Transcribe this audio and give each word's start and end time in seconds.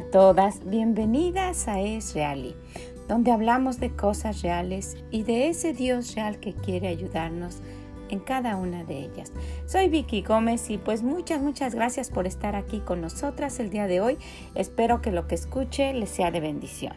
todas, 0.00 0.64
bienvenidas 0.64 1.68
a 1.68 1.80
Es 1.80 2.14
Reali, 2.14 2.54
donde 3.08 3.32
hablamos 3.32 3.78
de 3.80 3.94
cosas 3.94 4.42
reales 4.42 4.96
y 5.10 5.22
de 5.22 5.48
ese 5.48 5.72
Dios 5.72 6.14
real 6.14 6.40
que 6.40 6.54
quiere 6.54 6.88
ayudarnos 6.88 7.58
en 8.08 8.20
cada 8.20 8.56
una 8.56 8.84
de 8.84 8.98
ellas. 8.98 9.32
Soy 9.66 9.88
Vicky 9.88 10.22
Gómez 10.22 10.70
y 10.70 10.78
pues 10.78 11.02
muchas, 11.02 11.42
muchas 11.42 11.74
gracias 11.74 12.10
por 12.10 12.26
estar 12.26 12.56
aquí 12.56 12.80
con 12.80 13.00
nosotras 13.00 13.60
el 13.60 13.70
día 13.70 13.86
de 13.86 14.00
hoy. 14.00 14.18
Espero 14.54 15.00
que 15.00 15.12
lo 15.12 15.26
que 15.26 15.34
escuche 15.34 15.92
les 15.94 16.10
sea 16.10 16.30
de 16.30 16.40
bendición. 16.40 16.94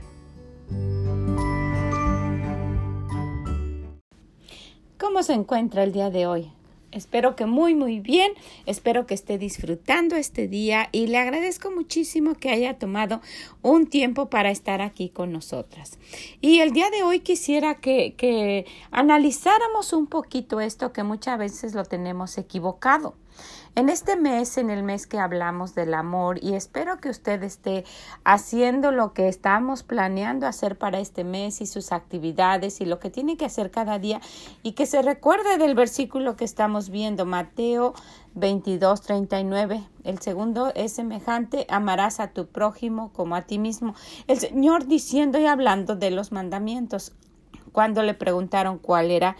¿Cómo 4.97 5.23
se 5.23 5.33
encuentra 5.33 5.83
el 5.83 5.91
día 5.91 6.09
de 6.09 6.25
hoy? 6.25 6.51
Espero 6.93 7.35
que 7.35 7.45
muy 7.45 7.73
muy 7.75 7.99
bien, 7.99 8.31
espero 8.65 9.07
que 9.07 9.13
esté 9.13 9.37
disfrutando 9.37 10.15
este 10.15 10.47
día 10.47 10.89
y 10.91 11.07
le 11.07 11.17
agradezco 11.17 11.71
muchísimo 11.71 12.35
que 12.35 12.51
haya 12.51 12.77
tomado 12.77 13.21
un 13.61 13.87
tiempo 13.87 14.29
para 14.29 14.51
estar 14.51 14.81
aquí 14.81 15.09
con 15.09 15.31
nosotras. 15.31 15.97
Y 16.39 16.59
el 16.59 16.71
día 16.71 16.89
de 16.91 17.03
hoy 17.03 17.19
quisiera 17.21 17.75
que, 17.75 18.13
que 18.15 18.65
analizáramos 18.91 19.91
un 19.93 20.07
poquito 20.07 20.61
esto 20.61 20.93
que 20.93 21.03
muchas 21.03 21.39
veces 21.39 21.73
lo 21.73 21.83
tenemos 21.83 22.37
equivocado. 22.37 23.15
En 23.75 23.89
este 23.89 24.15
mes, 24.15 24.57
en 24.59 24.69
el 24.69 24.83
mes 24.83 25.07
que 25.07 25.17
hablamos 25.17 25.73
del 25.73 25.95
amor, 25.95 26.37
y 26.43 26.53
espero 26.53 26.99
que 26.99 27.09
usted 27.09 27.41
esté 27.41 27.85
haciendo 28.23 28.91
lo 28.91 29.13
que 29.13 29.27
estamos 29.27 29.81
planeando 29.81 30.45
hacer 30.45 30.77
para 30.77 30.99
este 30.99 31.23
mes 31.23 31.59
y 31.59 31.65
sus 31.65 31.91
actividades 31.91 32.81
y 32.81 32.85
lo 32.85 32.99
que 32.99 33.09
tiene 33.09 33.35
que 33.35 33.45
hacer 33.45 33.71
cada 33.71 33.97
día 33.97 34.21
y 34.61 34.73
que 34.73 34.85
se 34.85 35.01
recuerde 35.01 35.57
del 35.57 35.73
versículo 35.73 36.35
que 36.35 36.45
estamos 36.45 36.89
viendo, 36.89 37.25
Mateo 37.25 37.95
22, 38.35 39.01
39. 39.01 39.83
El 40.03 40.19
segundo 40.19 40.71
es 40.75 40.93
semejante, 40.93 41.65
amarás 41.69 42.19
a 42.19 42.27
tu 42.27 42.45
prójimo 42.45 43.11
como 43.13 43.35
a 43.35 43.41
ti 43.41 43.57
mismo. 43.57 43.95
El 44.27 44.37
Señor 44.37 44.85
diciendo 44.85 45.39
y 45.39 45.47
hablando 45.47 45.95
de 45.95 46.11
los 46.11 46.31
mandamientos. 46.31 47.13
Cuando 47.71 48.03
le 48.03 48.13
preguntaron 48.13 48.77
cuál 48.77 49.09
era 49.09 49.35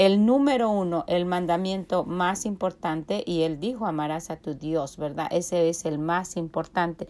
el 0.00 0.24
número 0.24 0.70
uno, 0.70 1.04
el 1.08 1.26
mandamiento 1.26 2.04
más 2.06 2.46
importante, 2.46 3.22
y 3.26 3.42
él 3.42 3.60
dijo, 3.60 3.84
amarás 3.84 4.30
a 4.30 4.36
tu 4.36 4.54
Dios, 4.54 4.96
¿verdad? 4.96 5.28
Ese 5.30 5.68
es 5.68 5.84
el 5.84 5.98
más 5.98 6.38
importante. 6.38 7.06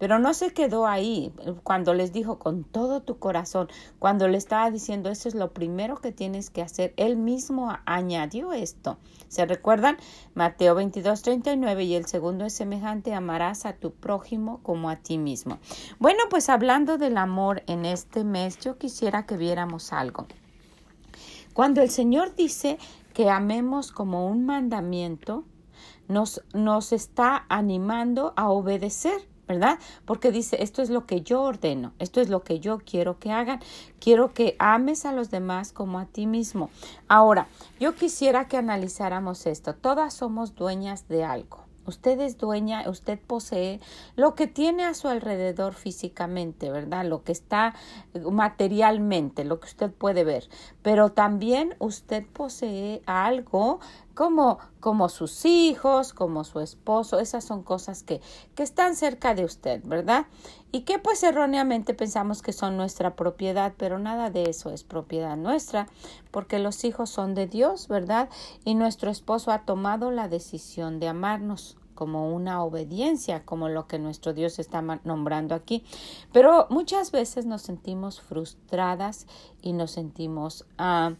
Pero 0.00 0.18
no 0.18 0.34
se 0.34 0.52
quedó 0.52 0.88
ahí 0.88 1.32
cuando 1.62 1.94
les 1.94 2.12
dijo 2.12 2.40
con 2.40 2.64
todo 2.64 3.00
tu 3.00 3.20
corazón, 3.20 3.68
cuando 4.00 4.26
le 4.26 4.38
estaba 4.38 4.72
diciendo 4.72 5.08
eso 5.08 5.28
es 5.28 5.36
lo 5.36 5.52
primero 5.52 5.98
que 5.98 6.10
tienes 6.10 6.50
que 6.50 6.62
hacer, 6.62 6.94
él 6.96 7.16
mismo 7.16 7.78
añadió 7.86 8.52
esto. 8.52 8.98
¿Se 9.28 9.46
recuerdan? 9.46 9.96
Mateo 10.34 10.74
22, 10.74 11.22
39 11.22 11.84
y 11.84 11.94
el 11.94 12.06
segundo 12.06 12.44
es 12.44 12.54
semejante, 12.54 13.14
amarás 13.14 13.66
a 13.66 13.74
tu 13.74 13.92
prójimo 13.92 14.58
como 14.64 14.90
a 14.90 14.96
ti 14.96 15.16
mismo. 15.16 15.60
Bueno, 16.00 16.24
pues 16.28 16.48
hablando 16.48 16.98
del 16.98 17.18
amor 17.18 17.62
en 17.68 17.84
este 17.84 18.24
mes, 18.24 18.58
yo 18.58 18.78
quisiera 18.78 19.26
que 19.26 19.36
viéramos 19.36 19.92
algo. 19.92 20.26
Cuando 21.52 21.82
el 21.82 21.90
Señor 21.90 22.34
dice 22.34 22.78
que 23.12 23.30
amemos 23.30 23.92
como 23.92 24.26
un 24.28 24.46
mandamiento, 24.46 25.44
nos, 26.08 26.42
nos 26.54 26.92
está 26.92 27.44
animando 27.48 28.32
a 28.36 28.48
obedecer. 28.50 29.30
¿verdad? 29.48 29.78
Porque 30.06 30.30
dice, 30.30 30.62
esto 30.62 30.80
es 30.80 30.88
lo 30.88 31.04
que 31.04 31.20
yo 31.20 31.42
ordeno, 31.42 31.92
esto 31.98 32.20
es 32.20 32.30
lo 32.30 32.42
que 32.42 32.58
yo 32.58 32.78
quiero 32.78 33.18
que 33.18 33.32
hagan, 33.32 33.60
quiero 34.00 34.32
que 34.32 34.56
ames 34.58 35.04
a 35.04 35.12
los 35.12 35.30
demás 35.30 35.72
como 35.72 35.98
a 35.98 36.06
ti 36.06 36.26
mismo. 36.26 36.70
Ahora, 37.06 37.48
yo 37.78 37.94
quisiera 37.94 38.48
que 38.48 38.56
analizáramos 38.56 39.44
esto, 39.46 39.74
todas 39.74 40.14
somos 40.14 40.54
dueñas 40.54 41.06
de 41.08 41.24
algo. 41.24 41.61
Usted 41.86 42.20
es 42.20 42.38
dueña, 42.38 42.88
usted 42.88 43.18
posee 43.18 43.80
lo 44.16 44.34
que 44.34 44.46
tiene 44.46 44.84
a 44.84 44.94
su 44.94 45.08
alrededor 45.08 45.74
físicamente, 45.74 46.70
¿verdad? 46.70 47.04
Lo 47.04 47.24
que 47.24 47.32
está 47.32 47.74
materialmente, 48.30 49.44
lo 49.44 49.60
que 49.60 49.66
usted 49.66 49.90
puede 49.90 50.24
ver. 50.24 50.48
Pero 50.82 51.10
también 51.10 51.74
usted 51.78 52.24
posee 52.32 53.02
algo 53.06 53.80
como, 54.14 54.58
como 54.80 55.08
sus 55.08 55.44
hijos, 55.44 56.12
como 56.12 56.44
su 56.44 56.60
esposo, 56.60 57.18
esas 57.18 57.44
son 57.44 57.62
cosas 57.62 58.02
que, 58.02 58.20
que 58.54 58.62
están 58.62 58.96
cerca 58.96 59.34
de 59.34 59.44
usted, 59.44 59.82
¿verdad? 59.84 60.26
Y 60.70 60.82
que 60.82 60.98
pues 60.98 61.22
erróneamente 61.22 61.94
pensamos 61.94 62.42
que 62.42 62.52
son 62.52 62.76
nuestra 62.76 63.16
propiedad, 63.16 63.74
pero 63.76 63.98
nada 63.98 64.30
de 64.30 64.44
eso 64.44 64.70
es 64.70 64.84
propiedad 64.84 65.36
nuestra, 65.36 65.88
porque 66.30 66.58
los 66.58 66.84
hijos 66.84 67.10
son 67.10 67.34
de 67.34 67.46
Dios, 67.46 67.88
¿verdad? 67.88 68.28
Y 68.64 68.74
nuestro 68.74 69.10
esposo 69.10 69.50
ha 69.50 69.64
tomado 69.64 70.10
la 70.10 70.28
decisión 70.28 71.00
de 71.00 71.08
amarnos 71.08 71.76
como 71.94 72.34
una 72.34 72.64
obediencia, 72.64 73.44
como 73.44 73.68
lo 73.68 73.86
que 73.86 73.98
nuestro 73.98 74.32
Dios 74.32 74.58
está 74.58 74.82
nombrando 75.04 75.54
aquí. 75.54 75.84
Pero 76.32 76.66
muchas 76.70 77.12
veces 77.12 77.46
nos 77.46 77.62
sentimos 77.62 78.20
frustradas 78.20 79.26
y 79.60 79.72
nos 79.72 79.92
sentimos 79.92 80.66
ah, 80.78 81.12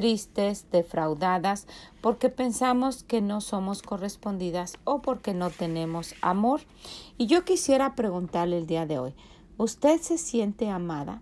tristes, 0.00 0.64
defraudadas, 0.70 1.66
porque 2.00 2.30
pensamos 2.30 3.02
que 3.02 3.20
no 3.20 3.42
somos 3.42 3.82
correspondidas 3.82 4.78
o 4.84 5.02
porque 5.02 5.34
no 5.34 5.50
tenemos 5.50 6.14
amor. 6.22 6.62
Y 7.18 7.26
yo 7.26 7.44
quisiera 7.44 7.94
preguntarle 7.94 8.56
el 8.56 8.66
día 8.66 8.86
de 8.86 8.98
hoy, 8.98 9.14
¿usted 9.58 10.00
se 10.00 10.16
siente 10.16 10.70
amada? 10.70 11.20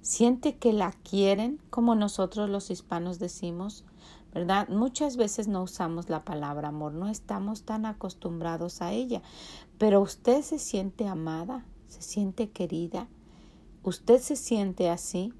¿Siente 0.00 0.56
que 0.56 0.72
la 0.72 0.90
quieren 0.90 1.60
como 1.70 1.94
nosotros 1.94 2.50
los 2.50 2.68
hispanos 2.68 3.20
decimos? 3.20 3.84
¿Verdad? 4.34 4.66
Muchas 4.68 5.16
veces 5.16 5.46
no 5.46 5.62
usamos 5.62 6.08
la 6.08 6.24
palabra 6.24 6.68
amor, 6.68 6.94
no 6.94 7.08
estamos 7.08 7.62
tan 7.62 7.86
acostumbrados 7.86 8.82
a 8.82 8.90
ella, 8.90 9.22
pero 9.78 10.00
usted 10.00 10.42
se 10.42 10.58
siente 10.58 11.06
amada, 11.06 11.64
se 11.86 12.02
siente 12.02 12.50
querida, 12.50 13.06
usted 13.84 14.20
se 14.20 14.34
siente 14.34 14.90
así. 14.90 15.32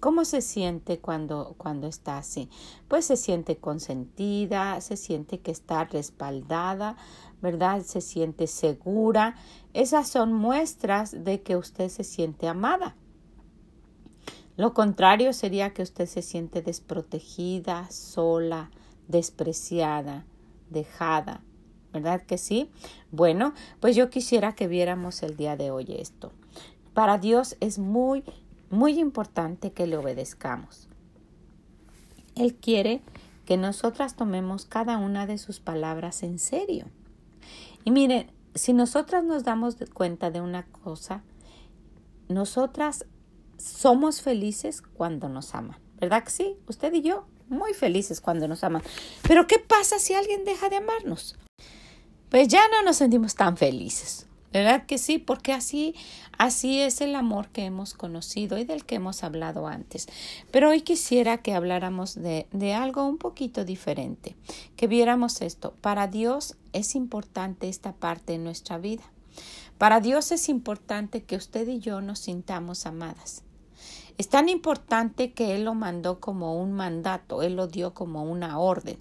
¿Cómo 0.00 0.24
se 0.24 0.40
siente 0.40 0.98
cuando, 0.98 1.54
cuando 1.56 1.86
está 1.86 2.18
así? 2.18 2.48
Pues 2.88 3.06
se 3.06 3.16
siente 3.16 3.56
consentida, 3.56 4.80
se 4.80 4.96
siente 4.96 5.38
que 5.38 5.50
está 5.50 5.84
respaldada, 5.84 6.96
¿verdad? 7.40 7.82
Se 7.82 8.00
siente 8.00 8.46
segura. 8.46 9.36
Esas 9.72 10.08
son 10.08 10.32
muestras 10.32 11.24
de 11.24 11.42
que 11.42 11.56
usted 11.56 11.88
se 11.88 12.04
siente 12.04 12.46
amada. 12.48 12.94
Lo 14.56 14.72
contrario 14.72 15.32
sería 15.32 15.74
que 15.74 15.82
usted 15.82 16.06
se 16.06 16.22
siente 16.22 16.62
desprotegida, 16.62 17.90
sola, 17.90 18.70
despreciada, 19.08 20.24
dejada. 20.70 21.42
¿Verdad 21.92 22.22
que 22.22 22.36
sí? 22.36 22.70
Bueno, 23.10 23.54
pues 23.80 23.96
yo 23.96 24.10
quisiera 24.10 24.54
que 24.54 24.66
viéramos 24.66 25.22
el 25.22 25.36
día 25.36 25.56
de 25.56 25.70
hoy 25.70 25.86
esto. 25.98 26.32
Para 26.92 27.18
Dios 27.18 27.56
es 27.60 27.78
muy 27.78 28.24
muy 28.70 28.98
importante 28.98 29.72
que 29.72 29.86
le 29.86 29.96
obedezcamos. 29.96 30.88
Él 32.34 32.54
quiere 32.54 33.02
que 33.44 33.56
nosotras 33.56 34.16
tomemos 34.16 34.66
cada 34.66 34.98
una 34.98 35.26
de 35.26 35.38
sus 35.38 35.60
palabras 35.60 36.22
en 36.22 36.38
serio. 36.38 36.86
Y 37.84 37.90
miren, 37.90 38.30
si 38.54 38.72
nosotras 38.72 39.24
nos 39.24 39.44
damos 39.44 39.76
cuenta 39.94 40.30
de 40.30 40.40
una 40.40 40.66
cosa, 40.66 41.22
nosotras 42.28 43.06
somos 43.58 44.20
felices 44.20 44.82
cuando 44.82 45.28
nos 45.28 45.54
aman. 45.54 45.78
¿Verdad 46.00 46.24
que 46.24 46.30
sí? 46.30 46.56
Usted 46.66 46.92
y 46.92 47.02
yo, 47.02 47.26
muy 47.48 47.72
felices 47.72 48.20
cuando 48.20 48.48
nos 48.48 48.64
aman. 48.64 48.82
Pero 49.22 49.46
¿qué 49.46 49.58
pasa 49.58 49.98
si 49.98 50.14
alguien 50.14 50.44
deja 50.44 50.68
de 50.68 50.76
amarnos? 50.76 51.36
Pues 52.28 52.48
ya 52.48 52.68
no 52.68 52.82
nos 52.82 52.96
sentimos 52.96 53.34
tan 53.34 53.56
felices. 53.56 54.25
¿Verdad 54.56 54.86
que 54.86 54.96
sí? 54.96 55.18
Porque 55.18 55.52
así, 55.52 55.94
así 56.38 56.80
es 56.80 57.02
el 57.02 57.14
amor 57.14 57.48
que 57.48 57.66
hemos 57.66 57.92
conocido 57.92 58.56
y 58.56 58.64
del 58.64 58.86
que 58.86 58.94
hemos 58.94 59.22
hablado 59.22 59.66
antes. 59.66 60.08
Pero 60.50 60.70
hoy 60.70 60.80
quisiera 60.80 61.36
que 61.36 61.52
habláramos 61.52 62.14
de, 62.14 62.46
de 62.52 62.72
algo 62.72 63.04
un 63.04 63.18
poquito 63.18 63.66
diferente, 63.66 64.34
que 64.74 64.86
viéramos 64.86 65.42
esto. 65.42 65.74
Para 65.82 66.06
Dios 66.06 66.56
es 66.72 66.94
importante 66.94 67.68
esta 67.68 67.92
parte 67.92 68.32
en 68.32 68.44
nuestra 68.44 68.78
vida. 68.78 69.02
Para 69.76 70.00
Dios 70.00 70.32
es 70.32 70.48
importante 70.48 71.22
que 71.22 71.36
usted 71.36 71.68
y 71.68 71.80
yo 71.80 72.00
nos 72.00 72.20
sintamos 72.20 72.86
amadas. 72.86 73.42
Es 74.16 74.30
tan 74.30 74.48
importante 74.48 75.34
que 75.34 75.54
Él 75.54 75.66
lo 75.66 75.74
mandó 75.74 76.18
como 76.18 76.58
un 76.58 76.72
mandato, 76.72 77.42
Él 77.42 77.56
lo 77.56 77.66
dio 77.66 77.92
como 77.92 78.24
una 78.24 78.58
orden 78.58 78.98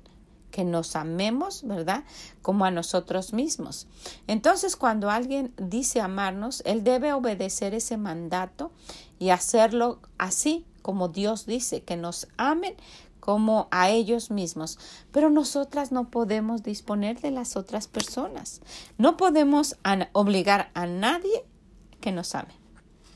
que 0.56 0.64
nos 0.64 0.96
amemos, 0.96 1.68
¿verdad? 1.68 2.06
Como 2.42 2.64
a 2.64 2.72
nosotros 2.72 3.34
mismos. 3.34 3.88
Entonces, 4.26 4.78
cuando 4.78 5.10
alguien 5.10 5.54
dice 5.58 6.00
amarnos, 6.00 6.64
él 6.66 6.86
debe 6.86 7.12
obedecer 7.12 7.74
ese 7.74 7.98
mandato 7.98 8.72
y 9.20 9.32
hacerlo 9.32 10.00
así 10.18 10.66
como 10.82 11.10
Dios 11.10 11.46
dice, 11.46 11.84
que 11.84 11.98
nos 11.98 12.30
amen 12.38 12.74
como 13.20 13.68
a 13.70 13.90
ellos 13.90 14.32
mismos. 14.32 14.80
Pero 15.12 15.30
nosotras 15.30 15.92
no 15.92 16.10
podemos 16.10 16.64
disponer 16.64 17.20
de 17.20 17.32
las 17.32 17.58
otras 17.58 17.90
personas. 17.90 18.62
No 18.98 19.18
podemos 19.18 19.76
obligar 20.14 20.72
a 20.74 20.86
nadie 20.86 21.44
que 22.00 22.14
nos 22.14 22.34
ame. 22.34 22.54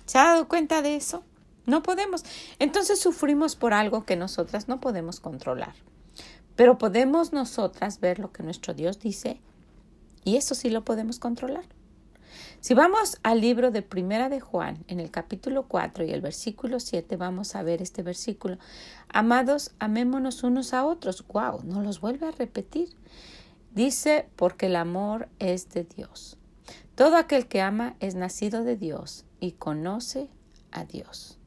¿Se 0.07 0.17
ha 0.17 0.25
dado 0.25 0.49
cuenta 0.49 0.81
de 0.81 0.97
eso? 0.97 1.23
No 1.65 1.83
podemos. 1.83 2.25
Entonces 2.57 2.99
sufrimos 2.99 3.55
por 3.55 3.73
algo 3.73 4.03
que 4.03 4.17
nosotras 4.17 4.67
no 4.67 4.81
podemos 4.81 5.21
controlar. 5.21 5.75
Pero 6.59 6.77
podemos 6.77 7.31
nosotras 7.31 8.01
ver 8.01 8.19
lo 8.19 8.33
que 8.33 8.43
nuestro 8.43 8.73
Dios 8.73 8.99
dice 8.99 9.39
y 10.25 10.35
eso 10.35 10.55
sí 10.55 10.69
lo 10.69 10.83
podemos 10.83 11.17
controlar. 11.17 11.63
Si 12.59 12.73
vamos 12.73 13.17
al 13.23 13.39
libro 13.39 13.71
de 13.71 13.81
Primera 13.81 14.27
de 14.27 14.41
Juan, 14.41 14.83
en 14.89 14.99
el 14.99 15.09
capítulo 15.09 15.69
4 15.69 16.03
y 16.03 16.11
el 16.11 16.19
versículo 16.19 16.81
7, 16.81 17.15
vamos 17.15 17.55
a 17.55 17.63
ver 17.63 17.81
este 17.81 18.03
versículo. 18.03 18.57
Amados, 19.07 19.71
amémonos 19.79 20.43
unos 20.43 20.73
a 20.73 20.85
otros. 20.85 21.25
Wow, 21.29 21.61
no 21.63 21.81
los 21.81 22.01
vuelve 22.01 22.27
a 22.27 22.31
repetir. 22.31 22.89
Dice, 23.73 24.27
porque 24.35 24.65
el 24.65 24.75
amor 24.75 25.29
es 25.39 25.69
de 25.69 25.85
Dios. 25.85 26.37
Todo 26.95 27.15
aquel 27.15 27.47
que 27.47 27.61
ama 27.61 27.95
es 28.01 28.15
nacido 28.15 28.65
de 28.65 28.75
Dios 28.75 29.23
y 29.39 29.53
conoce 29.53 30.27
a 30.73 30.83
Dios. 30.83 31.37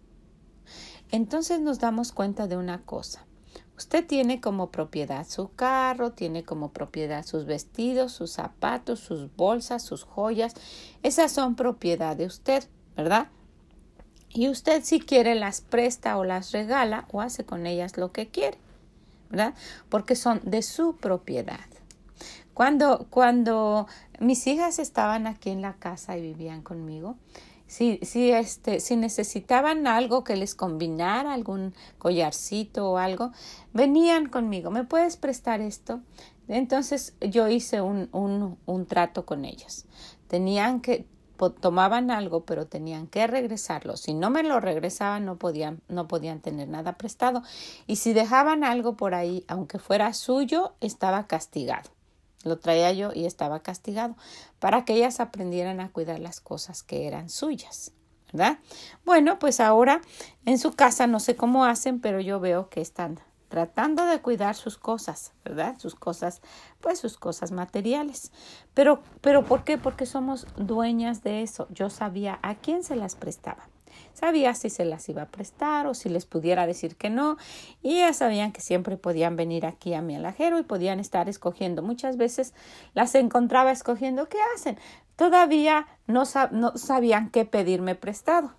Entonces 1.11 1.61
nos 1.61 1.81
damos 1.81 2.13
cuenta 2.13 2.47
de 2.47 2.57
una 2.57 2.81
cosa. 2.81 3.27
Usted 3.77 4.07
tiene 4.07 4.41
como 4.41 4.71
propiedad 4.71 5.27
su 5.27 5.53
carro, 5.55 6.13
tiene 6.13 6.45
como 6.45 6.71
propiedad 6.71 7.25
sus 7.25 7.47
vestidos, 7.47 8.13
sus 8.13 8.31
zapatos, 8.31 9.01
sus 9.01 9.35
bolsas, 9.35 9.83
sus 9.83 10.05
joyas. 10.05 10.55
Esas 11.03 11.33
son 11.33 11.57
propiedad 11.57 12.17
de 12.17 12.27
usted, 12.27 12.65
¿verdad? 12.97 13.29
Y 14.29 14.49
usted 14.49 14.83
si 14.85 15.01
quiere 15.01 15.35
las 15.35 15.61
presta 15.61 16.17
o 16.17 16.25
las 16.25 16.53
regala 16.53 17.07
o 17.13 17.21
hace 17.21 17.45
con 17.45 17.67
ellas 17.67 17.97
lo 17.97 18.13
que 18.13 18.29
quiere, 18.29 18.57
¿verdad? 19.31 19.55
Porque 19.89 20.17
son 20.17 20.41
de 20.45 20.63
su 20.63 20.97
propiedad. 20.97 21.61
Cuando, 22.55 23.07
cuando 23.11 23.87
mis 24.21 24.47
hijas 24.47 24.79
estaban 24.79 25.27
aquí 25.27 25.51
en 25.51 25.63
la 25.63 25.75
casa 25.75 26.17
y 26.17 26.23
vivían 26.23 26.63
conmigo, 26.63 27.17
si, 27.73 27.99
si, 28.03 28.31
este, 28.31 28.81
si 28.81 28.97
necesitaban 28.97 29.87
algo 29.87 30.25
que 30.25 30.37
les 30.37 30.55
combinara, 30.55 31.33
algún 31.33 31.73
collarcito 31.97 32.91
o 32.91 32.99
algo, 32.99 33.33
venían 33.73 34.29
conmigo, 34.29 34.71
¿me 34.71 34.85
puedes 34.85 35.17
prestar 35.17 35.63
esto? 35.63 36.03
Entonces 36.49 37.15
yo 37.23 37.49
hice 37.49 37.81
un, 37.81 38.11
un, 38.13 38.59
un 38.67 38.85
trato 38.85 39.25
con 39.25 39.47
ellas. 39.47 39.87
Tenían 40.29 40.83
que, 40.83 41.07
tomaban 41.63 42.11
algo, 42.11 42.45
pero 42.45 42.67
tenían 42.67 43.07
que 43.07 43.27
regresarlo. 43.27 43.97
Si 43.97 44.13
no 44.13 44.29
me 44.29 44.43
lo 44.43 44.61
regresaban, 44.61 45.25
no 45.25 45.39
podían, 45.39 45.81
no 45.89 46.09
podían 46.09 46.41
tener 46.41 46.69
nada 46.69 46.99
prestado. 46.99 47.43
Y 47.87 47.97
si 47.97 48.13
dejaban 48.13 48.65
algo 48.65 48.99
por 48.99 49.15
ahí, 49.15 49.47
aunque 49.49 49.79
fuera 49.79 50.13
suyo, 50.13 50.75
estaba 50.83 51.27
castigado. 51.27 51.89
Lo 52.45 52.59
traía 52.59 52.93
yo 52.93 53.11
y 53.15 53.27
estaba 53.27 53.61
castigado 53.61 54.17
para 54.59 54.85
que 54.85 54.95
ellas 54.95 55.21
aprendieran 55.21 55.81
a 55.81 55.91
cuidar 55.91 56.21
las 56.21 56.41
cosas 56.41 56.83
que 56.83 57.07
eran 57.07 57.29
suyas. 57.29 57.93
¿Verdad? 58.33 58.59
Bueno, 59.05 59.39
pues 59.39 59.61
ahora 59.61 60.01
en 60.47 60.59
su 60.59 60.73
casa 60.73 61.07
no 61.07 61.21
sé 61.21 61.37
cómo 61.37 61.67
hacen, 61.67 62.01
pero 62.01 62.19
yo 62.19 62.41
veo 62.41 62.71
que 62.71 62.81
están 62.81 63.21
tratando 63.53 64.07
de 64.07 64.23
cuidar 64.23 64.55
sus 64.55 64.79
cosas, 64.79 65.35
¿verdad? 65.45 65.77
Sus 65.79 65.95
cosas, 65.95 66.41
pues 66.81 66.99
sus 66.99 67.19
cosas 67.19 67.53
materiales. 67.53 68.33
Pero, 68.73 69.03
pero 69.21 69.45
¿por 69.45 69.65
qué? 69.65 69.77
Porque 69.77 70.07
somos 70.07 70.47
dueñas 70.57 71.23
de 71.23 71.43
eso. 71.43 71.67
Yo 71.69 71.91
sabía 71.91 72.39
a 72.43 72.55
quién 72.55 72.83
se 72.83 72.97
las 72.97 73.15
prestaba. 73.15 73.69
Sabía 74.15 74.55
si 74.55 74.71
se 74.71 74.85
las 74.85 75.09
iba 75.09 75.23
a 75.23 75.29
prestar 75.29 75.87
o 75.87 75.95
si 75.95 76.09
les 76.09 76.27
pudiera 76.27 76.67
decir 76.67 76.97
que 76.97 77.11
no. 77.11 77.37
Y 77.83 77.99
ya 77.99 78.13
sabían 78.13 78.53
que 78.53 78.61
siempre 78.61 78.97
podían 78.97 79.37
venir 79.37 79.67
aquí 79.67 79.95
a 79.95 80.03
mi 80.03 80.17
alajero 80.17 80.59
y 80.59 80.63
podían 80.63 81.01
estar 81.01 81.29
escogiendo. 81.29 81.83
Muchas 81.83 82.17
veces 82.17 82.55
las 82.95 83.15
encontraba 83.15 83.73
escogiendo. 83.73 84.29
¿Qué 84.29 84.39
hacen? 84.55 84.79
Todavía 85.17 85.87
no, 86.07 86.25
no 86.51 86.77
sabían 86.77 87.31
qué 87.31 87.45
pedirme 87.45 87.95
prestado. 87.95 88.55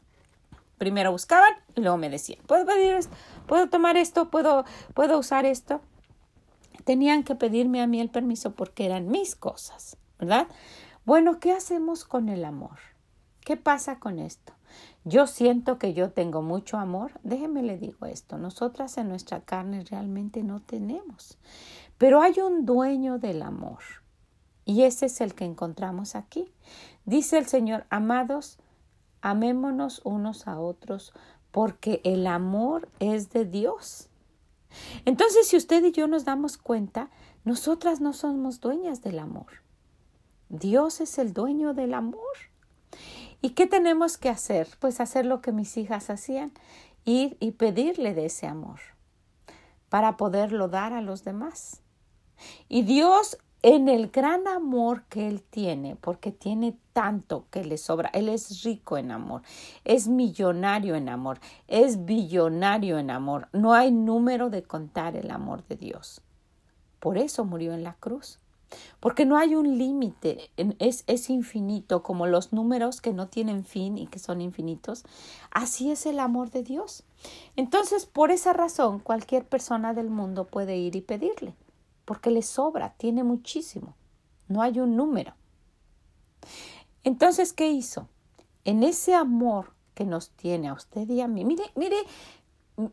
Primero 0.78 1.12
buscaban 1.12 1.54
y 1.76 1.82
luego 1.82 1.98
me 1.98 2.10
decían, 2.10 2.40
¿puedo 2.46 2.66
pedir 2.66 2.94
esto? 2.94 3.16
¿Puedo 3.48 3.70
tomar 3.70 3.96
esto? 3.96 4.30
¿Puedo, 4.30 4.66
¿Puedo 4.94 5.18
usar 5.20 5.46
esto? 5.46 5.82
Tenían 6.84 7.24
que 7.24 7.36
pedirme 7.36 7.82
a 7.82 7.88
mí 7.88 8.02
el 8.02 8.10
permiso 8.10 8.54
porque 8.56 8.86
eran 8.86 9.08
mis 9.08 9.36
cosas, 9.36 9.98
¿verdad? 10.20 10.48
Bueno, 11.06 11.40
¿qué 11.40 11.52
hacemos 11.52 12.06
con 12.06 12.28
el 12.28 12.44
amor? 12.44 12.80
¿Qué 13.42 13.56
pasa 13.56 14.00
con 14.00 14.20
esto? 14.20 14.54
Yo 15.06 15.28
siento 15.28 15.78
que 15.78 15.94
yo 15.94 16.12
tengo 16.12 16.42
mucho 16.42 16.78
amor. 16.78 17.12
Déjeme 17.24 17.62
le 17.62 17.78
digo 17.78 18.06
esto, 18.06 18.38
nosotras 18.38 18.98
en 18.98 19.10
nuestra 19.10 19.42
carne 19.42 19.84
realmente 19.84 20.44
no 20.44 20.62
tenemos, 20.62 21.38
pero 21.98 22.22
hay 22.22 22.40
un 22.40 22.66
dueño 22.66 23.20
del 23.20 23.42
amor 23.42 23.80
y 24.66 24.84
ese 24.84 25.08
es 25.08 25.20
el 25.22 25.36
que 25.36 25.46
encontramos 25.46 26.16
aquí. 26.16 26.52
Dice 27.06 27.38
el 27.38 27.48
Señor, 27.48 27.86
amados, 27.90 28.60
amémonos 29.22 30.02
unos 30.06 30.48
a 30.48 30.60
otros 30.60 31.14
porque 31.52 32.02
el 32.04 32.26
amor 32.28 32.90
es 33.00 33.30
de 33.32 33.46
Dios. 33.46 34.10
Entonces, 35.06 35.48
si 35.48 35.58
usted 35.58 35.84
y 35.84 35.92
yo 35.92 36.08
nos 36.08 36.26
damos 36.26 36.58
cuenta, 36.58 37.10
nosotras 37.44 38.02
no 38.02 38.14
somos 38.14 38.60
dueñas 38.60 39.02
del 39.02 39.20
amor. 39.20 39.48
Dios 40.50 41.02
es 41.02 41.20
el 41.20 41.34
dueño 41.34 41.74
del 41.74 41.94
amor. 41.94 42.53
¿Y 43.44 43.50
qué 43.50 43.68
tenemos 43.68 44.18
que 44.18 44.30
hacer? 44.30 44.70
Pues 44.80 45.02
hacer 45.02 45.26
lo 45.26 45.42
que 45.42 45.52
mis 45.52 45.76
hijas 45.76 46.10
hacían, 46.10 46.54
ir 47.04 47.36
y 47.42 47.52
pedirle 47.52 48.14
de 48.14 48.28
ese 48.28 48.48
amor 48.48 48.80
para 49.90 50.16
poderlo 50.16 50.70
dar 50.70 50.94
a 50.94 51.02
los 51.02 51.26
demás. 51.26 51.82
Y 52.70 52.84
Dios 52.84 53.38
en 53.62 53.90
el 53.90 54.12
gran 54.12 54.48
amor 54.48 55.04
que 55.10 55.28
Él 55.28 55.42
tiene, 55.42 55.98
porque 55.98 56.32
tiene 56.32 56.78
tanto 56.94 57.46
que 57.52 57.66
le 57.66 57.78
sobra, 57.78 58.10
Él 58.14 58.30
es 58.30 58.64
rico 58.64 58.98
en 58.98 59.12
amor, 59.12 59.42
es 59.84 60.08
millonario 60.08 60.96
en 60.96 61.10
amor, 61.10 61.42
es 61.68 62.06
billonario 62.06 62.98
en 62.98 63.10
amor, 63.10 63.50
no 63.52 63.74
hay 63.74 63.92
número 63.92 64.52
de 64.52 64.64
contar 64.64 65.18
el 65.18 65.30
amor 65.30 65.68
de 65.68 65.76
Dios. 65.76 66.22
Por 67.02 67.18
eso 67.18 67.44
murió 67.44 67.74
en 67.74 67.84
la 67.84 67.96
cruz, 67.96 68.40
porque 69.00 69.26
no 69.26 69.38
hay 69.38 69.56
un 69.56 69.78
límite, 69.78 70.50
es, 70.80 71.04
es 71.08 71.30
infinito, 71.30 72.04
como 72.04 72.28
los 72.28 72.54
números 72.54 73.02
que 73.02 73.14
no 73.14 73.28
tienen 73.28 73.66
fin 73.66 73.98
y 73.98 74.08
que 74.08 74.20
son 74.20 74.42
infinitos. 74.42 75.04
Así 75.52 75.92
es 75.92 76.06
el 76.06 76.20
amor 76.20 76.52
de 76.52 76.64
Dios. 76.64 77.04
Entonces, 77.56 78.06
por 78.06 78.32
esa 78.32 78.54
razón, 78.54 79.00
cualquier 79.00 79.46
persona 79.46 79.94
del 79.94 80.10
mundo 80.10 80.46
puede 80.46 80.78
ir 80.78 80.96
y 80.96 81.02
pedirle, 81.02 81.56
porque 82.06 82.32
le 82.32 82.42
sobra, 82.42 82.94
tiene 82.98 83.24
muchísimo. 83.24 83.96
No 84.48 84.62
hay 84.62 84.80
un 84.80 84.96
número. 84.96 85.34
Entonces, 87.04 87.54
¿qué 87.54 87.70
hizo? 87.70 88.08
En 88.66 88.84
ese 88.84 89.14
amor 89.14 89.74
que 89.94 90.06
nos 90.06 90.32
tiene 90.32 90.70
a 90.70 90.74
usted 90.74 91.08
y 91.10 91.22
a 91.22 91.28
mí, 91.28 91.44
mire, 91.46 91.64
mire, 91.76 91.98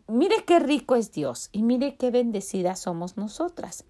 mire 0.08 0.44
qué 0.44 0.58
rico 0.58 0.96
es 0.96 1.12
Dios 1.12 1.48
y 1.52 1.62
mire 1.62 1.96
qué 1.96 2.10
bendecidas 2.10 2.80
somos 2.80 3.16
nosotras. 3.16 3.84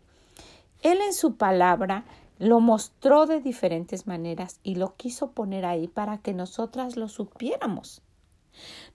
Él 0.82 1.00
en 1.00 1.12
su 1.12 1.36
palabra 1.36 2.04
lo 2.38 2.60
mostró 2.60 3.26
de 3.26 3.40
diferentes 3.40 4.06
maneras 4.06 4.60
y 4.62 4.76
lo 4.76 4.96
quiso 4.96 5.32
poner 5.32 5.66
ahí 5.66 5.88
para 5.88 6.18
que 6.18 6.32
nosotras 6.32 6.96
lo 6.96 7.08
supiéramos. 7.08 8.02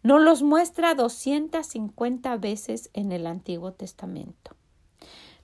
Nos 0.04 0.22
los 0.22 0.42
muestra 0.44 0.96
250 0.96 2.38
veces 2.38 2.90
en 2.94 3.12
el 3.12 3.28
Antiguo 3.28 3.72
Testamento. 3.72 4.56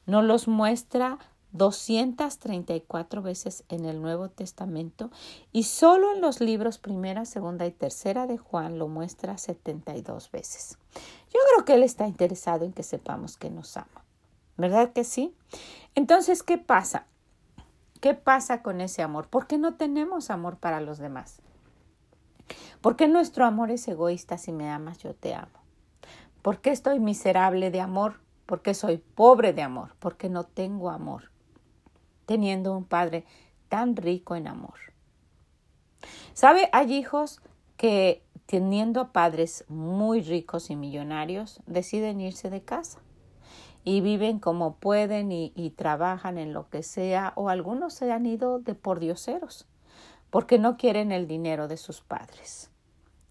Nos 0.05 0.23
los 0.23 0.47
muestra 0.47 1.19
234 1.51 3.21
veces 3.21 3.63
en 3.69 3.85
el 3.85 4.01
Nuevo 4.01 4.29
Testamento 4.29 5.11
y 5.51 5.63
solo 5.63 6.13
en 6.13 6.21
los 6.21 6.39
libros 6.39 6.77
primera, 6.77 7.25
segunda 7.25 7.65
y 7.65 7.71
tercera 7.71 8.25
de 8.25 8.37
Juan 8.37 8.79
lo 8.79 8.87
muestra 8.87 9.37
72 9.37 10.31
veces. 10.31 10.77
Yo 11.31 11.39
creo 11.53 11.65
que 11.65 11.73
Él 11.73 11.83
está 11.83 12.07
interesado 12.07 12.65
en 12.65 12.73
que 12.73 12.83
sepamos 12.83 13.37
que 13.37 13.49
nos 13.49 13.77
ama. 13.77 14.05
¿Verdad 14.61 14.93
que 14.93 15.03
sí? 15.03 15.35
Entonces, 15.95 16.43
¿qué 16.43 16.59
pasa? 16.59 17.07
¿Qué 17.99 18.13
pasa 18.13 18.61
con 18.61 18.79
ese 18.79 19.01
amor? 19.01 19.27
¿Por 19.27 19.47
qué 19.47 19.57
no 19.57 19.73
tenemos 19.73 20.29
amor 20.29 20.57
para 20.57 20.81
los 20.81 20.99
demás? 20.99 21.41
¿Por 22.79 22.95
qué 22.95 23.07
nuestro 23.07 23.43
amor 23.45 23.71
es 23.71 23.87
egoísta? 23.87 24.37
Si 24.37 24.51
me 24.51 24.69
amas, 24.69 24.99
yo 24.99 25.15
te 25.15 25.33
amo. 25.33 25.59
¿Por 26.43 26.61
qué 26.61 26.69
estoy 26.69 26.99
miserable 26.99 27.71
de 27.71 27.81
amor? 27.81 28.19
¿Por 28.45 28.61
qué 28.61 28.75
soy 28.75 28.97
pobre 28.97 29.51
de 29.51 29.63
amor? 29.63 29.95
Porque 29.97 30.29
no 30.29 30.43
tengo 30.43 30.91
amor, 30.91 31.31
teniendo 32.27 32.77
un 32.77 32.85
padre 32.85 33.25
tan 33.67 33.95
rico 33.95 34.35
en 34.35 34.47
amor. 34.47 34.77
¿Sabe? 36.33 36.69
Hay 36.71 36.93
hijos 36.93 37.41
que 37.77 38.23
teniendo 38.45 39.11
padres 39.11 39.65
muy 39.69 40.21
ricos 40.21 40.69
y 40.69 40.75
millonarios 40.75 41.61
deciden 41.65 42.21
irse 42.21 42.51
de 42.51 42.61
casa 42.61 42.99
y 43.83 44.01
viven 44.01 44.39
como 44.39 44.75
pueden 44.75 45.31
y, 45.31 45.73
trabajan 45.75 46.37
en 46.37 46.53
lo 46.53 46.69
que 46.69 46.83
sea, 46.83 47.33
o 47.35 47.49
algunos 47.49 47.93
se 47.93 48.11
han 48.11 48.25
ido 48.25 48.59
de 48.59 48.75
por 48.75 48.99
dioseros, 48.99 49.67
porque 50.29 50.59
no 50.59 50.77
quieren 50.77 51.11
el 51.11 51.27
dinero 51.27 51.67
de 51.67 51.77
sus 51.77 52.01
padres. 52.01 52.69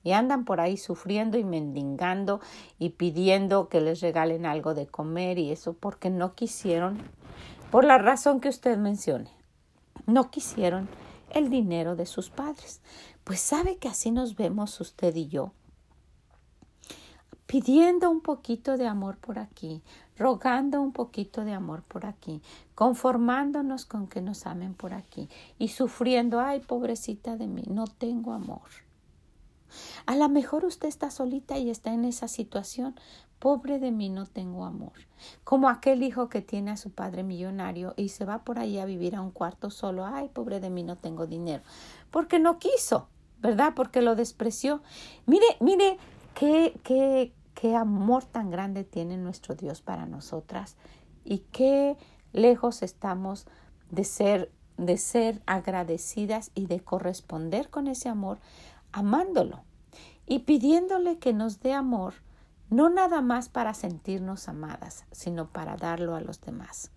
Y 0.02 0.12
andan 0.12 0.45
por 0.45 0.61
ahí 0.61 0.76
sufriendo 0.76 1.38
y 1.38 1.45
mendigando 1.45 2.40
y 2.78 2.90
pidiendo 2.90 3.69
que 3.69 3.80
les 3.80 4.00
regalen 4.00 4.47
algo 4.47 4.75
de 4.75 4.87
comer 4.87 5.38
y 5.38 5.52
eso 5.52 5.75
porque 5.75 6.11
no 6.11 6.35
quisieron, 6.35 6.99
por 7.71 7.85
la 7.85 7.99
razón 7.99 8.40
que 8.40 8.49
usted 8.49 8.78
mencione, 8.78 9.30
no 10.07 10.30
quisieron 10.30 10.88
el 11.30 11.50
dinero 11.50 11.97
de 11.97 12.07
sus 12.07 12.30
padres. 12.30 12.80
Pues 13.25 13.40
sabe 13.40 13.76
que 13.76 13.88
así 13.88 14.11
nos 14.11 14.37
vemos 14.37 14.80
usted 14.80 15.14
y 15.14 15.28
yo 15.28 15.52
pidiendo 17.50 18.09
un 18.09 18.21
poquito 18.21 18.76
de 18.76 18.87
amor 18.87 19.16
por 19.16 19.40
aquí, 19.40 19.83
rogando 20.20 20.82
un 20.82 20.92
poquito 20.92 21.46
de 21.46 21.54
amor 21.54 21.82
por 21.82 22.04
aquí, 22.04 22.42
conformándonos 22.74 23.86
con 23.86 24.06
que 24.06 24.20
nos 24.20 24.46
amen 24.46 24.74
por 24.74 24.92
aquí 24.92 25.30
y 25.58 25.68
sufriendo, 25.68 26.40
ay, 26.40 26.60
pobrecita 26.60 27.38
de 27.38 27.46
mí, 27.46 27.62
no 27.68 27.86
tengo 27.86 28.34
amor. 28.34 28.68
A 30.04 30.16
lo 30.16 30.28
mejor 30.28 30.66
usted 30.66 30.88
está 30.88 31.10
solita 31.10 31.56
y 31.56 31.70
está 31.70 31.94
en 31.94 32.04
esa 32.04 32.28
situación. 32.28 32.94
Pobre 33.38 33.78
de 33.78 33.92
mí, 33.92 34.10
no 34.10 34.26
tengo 34.26 34.66
amor. 34.66 34.92
Como 35.42 35.70
aquel 35.70 36.02
hijo 36.02 36.28
que 36.28 36.42
tiene 36.42 36.72
a 36.72 36.76
su 36.76 36.90
padre 36.90 37.22
millonario 37.22 37.94
y 37.96 38.10
se 38.10 38.26
va 38.26 38.44
por 38.44 38.58
ahí 38.58 38.78
a 38.78 38.84
vivir 38.84 39.16
a 39.16 39.22
un 39.22 39.30
cuarto 39.30 39.70
solo. 39.70 40.04
Ay, 40.04 40.28
pobre 40.28 40.60
de 40.60 40.68
mí, 40.68 40.82
no 40.82 40.96
tengo 40.96 41.26
dinero. 41.26 41.62
Porque 42.10 42.38
no 42.38 42.58
quiso, 42.58 43.08
¿verdad? 43.40 43.72
Porque 43.74 44.02
lo 44.02 44.16
despreció. 44.16 44.82
Mire, 45.24 45.46
mire, 45.60 45.96
qué, 46.34 46.78
qué, 46.82 47.32
qué 47.54 47.76
amor 47.76 48.25
tan 48.25 48.50
grande 48.50 48.85
tiene 48.85 49.16
nuestro 49.16 49.54
Dios 49.54 49.83
para 49.83 50.07
nosotras 50.07 50.76
y 51.25 51.38
qué 51.52 51.97
lejos 52.33 52.83
estamos 52.83 53.47
de 53.90 54.04
ser 54.04 54.52
de 54.80 54.97
ser 54.97 55.42
agradecidas 55.45 56.52
y 56.54 56.66
de 56.66 56.80
corresponder 56.80 57.69
con 57.69 57.87
ese 57.87 58.09
amor 58.09 58.38
amándolo 58.92 59.62
y 60.26 60.40
pidiéndole 60.40 61.19
que 61.19 61.35
nos 61.35 61.61
dé 61.61 61.75
amor, 61.75 62.14
no 62.71 62.88
nada 62.88 63.21
más 63.21 63.49
para 63.49 63.75
sentirnos 63.75 64.49
amadas, 64.49 65.04
sino 65.12 65.49
para 65.49 65.76
darlo 65.76 66.14
a 66.14 66.21
los 66.21 66.40
demás. 66.40 66.92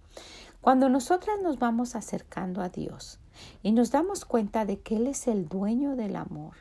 Cuando 0.62 0.88
nosotras 0.88 1.38
nos 1.42 1.60
vamos 1.60 1.96
acercando 1.96 2.62
a 2.62 2.70
Dios 2.70 3.20
y 3.64 3.74
nos 3.74 3.92
damos 3.92 4.24
cuenta 4.24 4.66
de 4.66 4.80
que 4.80 4.96
Él 4.96 5.08
es 5.08 5.28
el 5.28 5.50
dueño 5.50 5.96
del 5.98 6.16
amor 6.16 6.54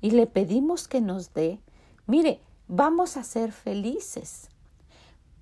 y 0.00 0.12
le 0.12 0.26
pedimos 0.26 0.86
que 0.86 1.00
nos 1.00 1.34
dé, 1.34 1.60
mire, 2.06 2.40
vamos 2.70 3.16
a 3.16 3.24
ser 3.24 3.52
felices. 3.52 4.48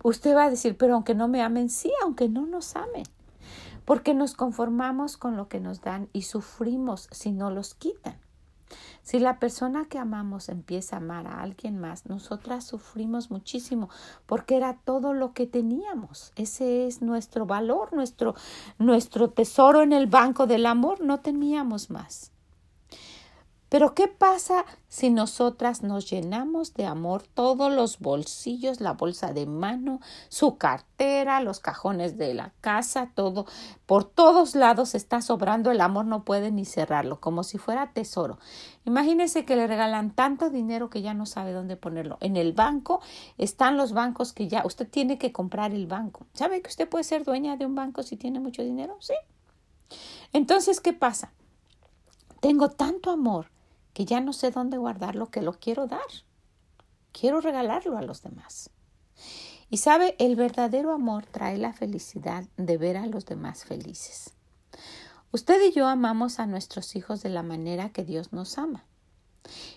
Usted 0.02 0.34
va 0.34 0.44
a 0.44 0.50
decir, 0.50 0.76
pero 0.76 0.94
aunque 0.94 1.14
no 1.14 1.28
me 1.28 1.42
amen, 1.42 1.68
sí, 1.68 1.92
aunque 2.02 2.28
no 2.28 2.46
nos 2.46 2.74
amen, 2.74 3.04
porque 3.84 4.14
nos 4.14 4.34
conformamos 4.34 5.16
con 5.16 5.36
lo 5.36 5.48
que 5.48 5.60
nos 5.60 5.82
dan 5.82 6.08
y 6.12 6.22
sufrimos 6.22 7.08
si 7.10 7.32
no 7.32 7.50
los 7.50 7.74
quitan. 7.74 8.16
Si 9.02 9.18
la 9.18 9.38
persona 9.38 9.86
que 9.86 9.98
amamos 9.98 10.50
empieza 10.50 10.96
a 10.96 10.98
amar 10.98 11.26
a 11.26 11.40
alguien 11.40 11.78
más, 11.78 12.06
nosotras 12.06 12.64
sufrimos 12.64 13.30
muchísimo 13.30 13.88
porque 14.26 14.56
era 14.56 14.78
todo 14.84 15.14
lo 15.14 15.32
que 15.32 15.46
teníamos. 15.46 16.32
Ese 16.36 16.86
es 16.86 17.00
nuestro 17.00 17.46
valor, 17.46 17.94
nuestro, 17.94 18.34
nuestro 18.78 19.30
tesoro 19.30 19.82
en 19.82 19.94
el 19.94 20.06
banco 20.06 20.46
del 20.46 20.66
amor. 20.66 21.00
No 21.00 21.20
teníamos 21.20 21.88
más. 21.88 22.32
Pero 23.68 23.94
¿qué 23.94 24.08
pasa 24.08 24.64
si 24.88 25.10
nosotras 25.10 25.82
nos 25.82 26.10
llenamos 26.10 26.72
de 26.72 26.86
amor 26.86 27.22
todos 27.22 27.70
los 27.70 27.98
bolsillos, 27.98 28.80
la 28.80 28.94
bolsa 28.94 29.34
de 29.34 29.44
mano, 29.44 30.00
su 30.30 30.56
cartera, 30.56 31.42
los 31.42 31.60
cajones 31.60 32.16
de 32.16 32.32
la 32.32 32.54
casa, 32.62 33.12
todo, 33.14 33.44
por 33.84 34.04
todos 34.04 34.54
lados 34.54 34.94
está 34.94 35.20
sobrando 35.20 35.70
el 35.70 35.82
amor, 35.82 36.06
no 36.06 36.24
puede 36.24 36.50
ni 36.50 36.64
cerrarlo, 36.64 37.20
como 37.20 37.42
si 37.42 37.58
fuera 37.58 37.92
tesoro. 37.92 38.38
Imagínese 38.86 39.44
que 39.44 39.56
le 39.56 39.66
regalan 39.66 40.12
tanto 40.12 40.48
dinero 40.48 40.88
que 40.88 41.02
ya 41.02 41.12
no 41.12 41.26
sabe 41.26 41.52
dónde 41.52 41.76
ponerlo. 41.76 42.16
En 42.20 42.36
el 42.36 42.54
banco 42.54 43.02
están 43.36 43.76
los 43.76 43.92
bancos 43.92 44.32
que 44.32 44.48
ya 44.48 44.64
usted 44.64 44.88
tiene 44.88 45.18
que 45.18 45.30
comprar 45.30 45.72
el 45.72 45.86
banco. 45.86 46.26
¿Sabe 46.32 46.62
que 46.62 46.70
usted 46.70 46.88
puede 46.88 47.04
ser 47.04 47.22
dueña 47.22 47.58
de 47.58 47.66
un 47.66 47.74
banco 47.74 48.02
si 48.02 48.16
tiene 48.16 48.40
mucho 48.40 48.62
dinero? 48.62 48.96
Sí. 49.00 49.14
Entonces, 50.32 50.80
¿qué 50.80 50.94
pasa? 50.94 51.32
Tengo 52.40 52.70
tanto 52.70 53.10
amor 53.10 53.50
que 53.98 54.04
ya 54.04 54.20
no 54.20 54.32
sé 54.32 54.52
dónde 54.52 54.78
guardarlo, 54.78 55.28
que 55.28 55.42
lo 55.42 55.54
quiero 55.54 55.88
dar. 55.88 55.98
Quiero 57.10 57.40
regalarlo 57.40 57.98
a 57.98 58.02
los 58.02 58.22
demás. 58.22 58.70
Y 59.70 59.78
sabe, 59.78 60.14
el 60.20 60.36
verdadero 60.36 60.92
amor 60.92 61.26
trae 61.26 61.58
la 61.58 61.72
felicidad 61.72 62.44
de 62.56 62.78
ver 62.78 62.96
a 62.96 63.06
los 63.06 63.26
demás 63.26 63.64
felices. 63.64 64.34
Usted 65.32 65.60
y 65.68 65.72
yo 65.72 65.88
amamos 65.88 66.38
a 66.38 66.46
nuestros 66.46 66.94
hijos 66.94 67.24
de 67.24 67.30
la 67.30 67.42
manera 67.42 67.90
que 67.90 68.04
Dios 68.04 68.32
nos 68.32 68.56
ama. 68.56 68.84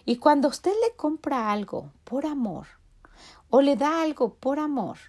Y 0.05 0.17
cuando 0.17 0.49
usted 0.49 0.73
le 0.87 0.95
compra 0.95 1.51
algo 1.51 1.91
por 2.03 2.27
amor, 2.27 2.67
o 3.49 3.61
le 3.61 3.75
da 3.75 4.03
algo 4.03 4.35
por 4.35 4.59
amor, 4.59 4.99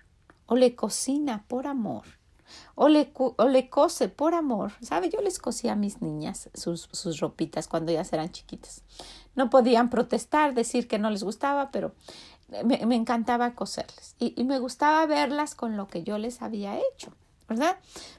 o 0.46 0.56
le 0.56 0.74
cocina 0.74 1.44
por 1.48 1.66
amor, 1.66 2.06
o 2.74 2.88
le, 2.88 3.12
o 3.14 3.48
le 3.48 3.68
cose 3.70 4.08
por 4.08 4.34
amor. 4.34 4.72
¿Sabe? 4.80 5.10
Yo 5.10 5.20
les 5.20 5.38
cosía 5.38 5.72
a 5.72 5.76
mis 5.76 6.02
niñas 6.02 6.50
sus, 6.54 6.88
sus 6.92 7.20
ropitas 7.20 7.68
cuando 7.68 7.92
ellas 7.92 8.12
eran 8.12 8.30
chiquitas. 8.30 8.82
No 9.34 9.50
podían 9.50 9.90
protestar, 9.90 10.54
decir 10.54 10.88
que 10.88 10.98
no 10.98 11.10
les 11.10 11.24
gustaba, 11.24 11.70
pero 11.70 11.94
me, 12.64 12.84
me 12.86 12.96
encantaba 12.96 13.54
coserles. 13.54 14.14
Y, 14.18 14.34
y, 14.40 14.44
me 14.44 14.58
gustaba 14.58 15.06
verlas 15.06 15.54
con 15.54 15.76
lo 15.76 15.88
que 15.88 16.02
yo 16.02 16.18
les 16.18 16.42
había 16.42 16.78
hecho. 16.78 17.12
¿Verdad? 17.48 17.78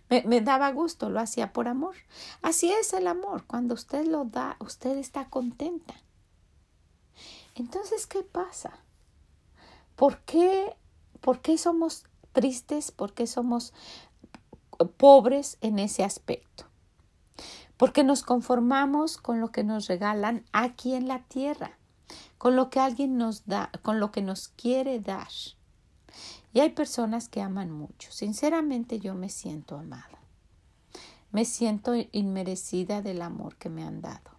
Me, 0.10 0.24
me 0.24 0.42
daba 0.42 0.72
gusto, 0.72 1.10
lo 1.10 1.20
hacía 1.20 1.54
por 1.54 1.68
amor. 1.68 1.96
Así 2.42 2.72
es 2.72 2.94
el 2.94 3.08
amor. 3.08 3.46
Cuando 3.46 3.74
usted 3.74 4.06
lo 4.06 4.26
da, 4.26 4.58
usted 4.60 4.98
está 4.98 5.30
contenta. 5.30 5.96
Entonces, 7.56 8.08
¿qué 8.08 8.24
pasa? 8.24 8.80
¿Por 9.96 10.20
qué, 10.20 10.76
por 11.22 11.42
qué 11.42 11.58
somos 11.58 12.06
tristes? 12.32 12.92
¿Por 12.92 13.14
qué 13.14 13.28
somos 13.28 13.74
pobres 14.92 15.58
en 15.62 15.80
ese 15.80 16.04
aspecto, 16.04 16.66
porque 17.78 18.04
nos 18.04 18.24
conformamos 18.24 19.18
con 19.18 19.40
lo 19.40 19.52
que 19.52 19.64
nos 19.64 19.88
regalan 19.88 20.46
aquí 20.52 20.94
en 20.94 21.08
la 21.08 21.24
tierra, 21.24 21.78
con 22.38 22.56
lo 22.56 22.70
que 22.70 22.80
alguien 22.80 23.18
nos 23.18 23.46
da, 23.46 23.72
con 23.82 24.00
lo 24.00 24.12
que 24.12 24.22
nos 24.22 24.50
quiere 24.50 25.00
dar. 25.00 25.30
Y 26.54 26.60
hay 26.60 26.70
personas 26.70 27.30
que 27.30 27.42
aman 27.42 27.72
mucho. 27.72 28.12
Sinceramente 28.12 29.00
yo 29.00 29.16
me 29.16 29.30
siento 29.30 29.78
amada. 29.78 30.20
Me 31.32 31.46
siento 31.46 31.94
inmerecida 32.12 33.02
del 33.02 33.24
amor 33.24 33.56
que 33.56 33.70
me 33.70 33.84
han 33.84 34.02
dado. 34.02 34.32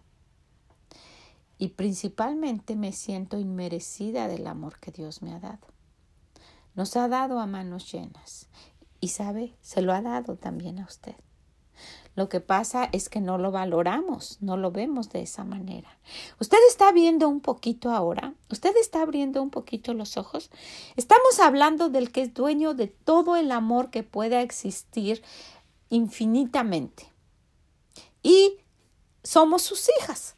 Y 1.57 1.69
principalmente 1.69 2.75
me 2.75 2.93
siento 2.93 3.37
inmerecida 3.37 4.27
del 4.27 4.47
amor 4.47 4.79
que 4.79 4.91
Dios 4.91 5.21
me 5.21 5.33
ha 5.33 5.39
dado. 5.39 5.67
Nos 6.73 6.95
ha 6.97 7.07
dado 7.07 7.39
a 7.39 7.47
manos 7.47 7.91
llenas 7.91 8.49
y 9.05 9.07
sabe, 9.07 9.53
se 9.61 9.83
lo 9.83 9.93
ha 9.93 10.01
dado 10.01 10.35
también 10.35 10.79
a 10.79 10.85
usted. 10.85 11.13
Lo 12.15 12.27
que 12.27 12.39
pasa 12.39 12.89
es 12.91 13.07
que 13.07 13.21
no 13.21 13.37
lo 13.37 13.51
valoramos, 13.51 14.39
no 14.41 14.57
lo 14.57 14.71
vemos 14.71 15.09
de 15.09 15.21
esa 15.21 15.43
manera. 15.43 15.99
Usted 16.39 16.57
está 16.67 16.91
viendo 16.91 17.29
un 17.29 17.39
poquito 17.39 17.91
ahora, 17.91 18.33
usted 18.49 18.75
está 18.81 19.03
abriendo 19.03 19.43
un 19.43 19.51
poquito 19.51 19.93
los 19.93 20.17
ojos. 20.17 20.49
Estamos 20.95 21.39
hablando 21.39 21.89
del 21.89 22.11
que 22.11 22.23
es 22.23 22.33
dueño 22.33 22.73
de 22.73 22.87
todo 22.87 23.35
el 23.35 23.51
amor 23.51 23.91
que 23.91 24.01
pueda 24.01 24.41
existir 24.41 25.21
infinitamente. 25.89 27.05
Y 28.23 28.57
somos 29.23 29.61
sus 29.61 29.87
hijas. 29.99 30.33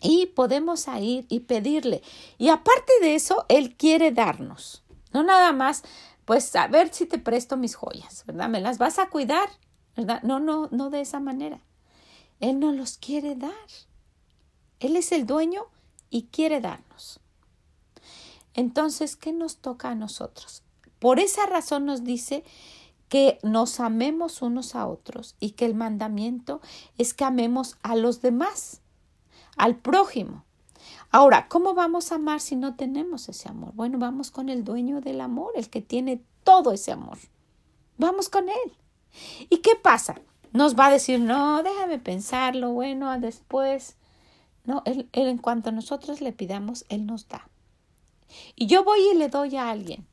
Y 0.00 0.26
podemos 0.26 0.86
ir 1.00 1.26
y 1.28 1.40
pedirle. 1.40 2.00
Y 2.38 2.50
aparte 2.50 2.92
de 3.00 3.16
eso, 3.16 3.44
Él 3.48 3.76
quiere 3.76 4.12
darnos. 4.12 4.84
No 5.12 5.24
nada 5.24 5.52
más 5.52 5.82
pues 6.30 6.54
a 6.54 6.68
ver 6.68 6.94
si 6.94 7.06
te 7.06 7.18
presto 7.18 7.56
mis 7.56 7.74
joyas, 7.74 8.22
¿verdad? 8.24 8.48
¿Me 8.48 8.60
las 8.60 8.78
vas 8.78 9.00
a 9.00 9.08
cuidar? 9.08 9.50
¿Verdad? 9.96 10.22
No, 10.22 10.38
no, 10.38 10.68
no 10.70 10.88
de 10.88 11.00
esa 11.00 11.18
manera. 11.18 11.60
Él 12.38 12.60
no 12.60 12.70
los 12.70 12.98
quiere 12.98 13.34
dar. 13.34 13.52
Él 14.78 14.94
es 14.94 15.10
el 15.10 15.26
dueño 15.26 15.64
y 16.08 16.26
quiere 16.26 16.60
darnos. 16.60 17.18
Entonces, 18.54 19.16
¿qué 19.16 19.32
nos 19.32 19.56
toca 19.56 19.90
a 19.90 19.96
nosotros? 19.96 20.62
Por 21.00 21.18
esa 21.18 21.46
razón 21.46 21.84
nos 21.84 22.04
dice 22.04 22.44
que 23.08 23.40
nos 23.42 23.80
amemos 23.80 24.40
unos 24.40 24.76
a 24.76 24.86
otros 24.86 25.34
y 25.40 25.50
que 25.54 25.66
el 25.66 25.74
mandamiento 25.74 26.60
es 26.96 27.12
que 27.12 27.24
amemos 27.24 27.76
a 27.82 27.96
los 27.96 28.22
demás, 28.22 28.82
al 29.56 29.74
prójimo. 29.74 30.44
Ahora, 31.12 31.48
¿cómo 31.48 31.74
vamos 31.74 32.12
a 32.12 32.16
amar 32.16 32.40
si 32.40 32.54
no 32.54 32.76
tenemos 32.76 33.28
ese 33.28 33.48
amor? 33.48 33.72
Bueno, 33.74 33.98
vamos 33.98 34.30
con 34.30 34.48
el 34.48 34.62
dueño 34.62 35.00
del 35.00 35.20
amor, 35.20 35.52
el 35.56 35.68
que 35.68 35.82
tiene 35.82 36.22
todo 36.44 36.70
ese 36.70 36.92
amor. 36.92 37.18
Vamos 37.98 38.28
con 38.28 38.48
él. 38.48 38.72
¿Y 39.48 39.58
qué 39.58 39.74
pasa? 39.74 40.20
Nos 40.52 40.78
va 40.78 40.86
a 40.86 40.92
decir, 40.92 41.18
no, 41.20 41.62
déjame 41.64 41.98
pensarlo, 41.98 42.70
bueno, 42.70 43.18
después. 43.18 43.96
No, 44.64 44.82
él, 44.84 45.08
él 45.12 45.28
en 45.28 45.38
cuanto 45.38 45.72
nosotros 45.72 46.20
le 46.20 46.32
pidamos, 46.32 46.84
él 46.88 47.06
nos 47.06 47.26
da. 47.28 47.48
Y 48.54 48.66
yo 48.66 48.84
voy 48.84 49.00
y 49.12 49.16
le 49.16 49.28
doy 49.28 49.56
a 49.56 49.68
alguien. 49.68 50.06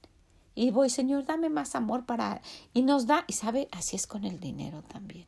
Y 0.56 0.72
voy, 0.72 0.90
Señor, 0.90 1.26
dame 1.26 1.50
más 1.50 1.76
amor 1.76 2.08
para... 2.08 2.42
Y 2.74 2.82
nos 2.82 3.06
da, 3.06 3.24
y 3.28 3.34
sabe, 3.34 3.68
así 3.72 3.96
es 3.96 4.08
con 4.08 4.24
el 4.26 4.40
dinero 4.40 4.82
también. 4.82 5.28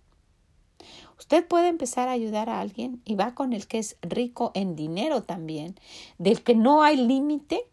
Usted 1.20 1.46
puede 1.46 1.68
empezar 1.68 2.08
a 2.08 2.14
ayudar 2.14 2.50
a 2.50 2.62
alguien 2.62 3.02
y 3.04 3.16
va 3.16 3.36
con 3.36 3.52
el 3.52 3.68
que 3.68 3.78
es 3.78 3.98
rico 4.02 4.52
en 4.56 4.76
dinero 4.78 5.24
también, 5.24 5.76
del 6.18 6.42
que 6.42 6.56
no 6.56 6.82
hay 6.82 6.96
límite 6.96 7.66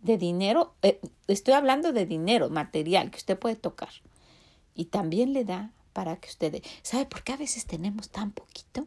de 0.00 0.16
dinero. 0.16 0.74
Eh, 0.80 1.00
estoy 1.28 1.52
hablando 1.52 1.92
de 1.92 2.06
dinero 2.06 2.48
material 2.48 3.10
que 3.10 3.18
usted 3.18 3.38
puede 3.38 3.56
tocar. 3.56 3.90
Y 4.74 4.86
también 4.86 5.34
le 5.34 5.44
da 5.44 5.70
para 5.92 6.16
que 6.16 6.30
usted... 6.30 6.62
¿Sabe 6.82 7.04
por 7.04 7.22
qué 7.22 7.34
a 7.34 7.36
veces 7.36 7.66
tenemos 7.66 8.08
tan 8.08 8.32
poquito? 8.32 8.86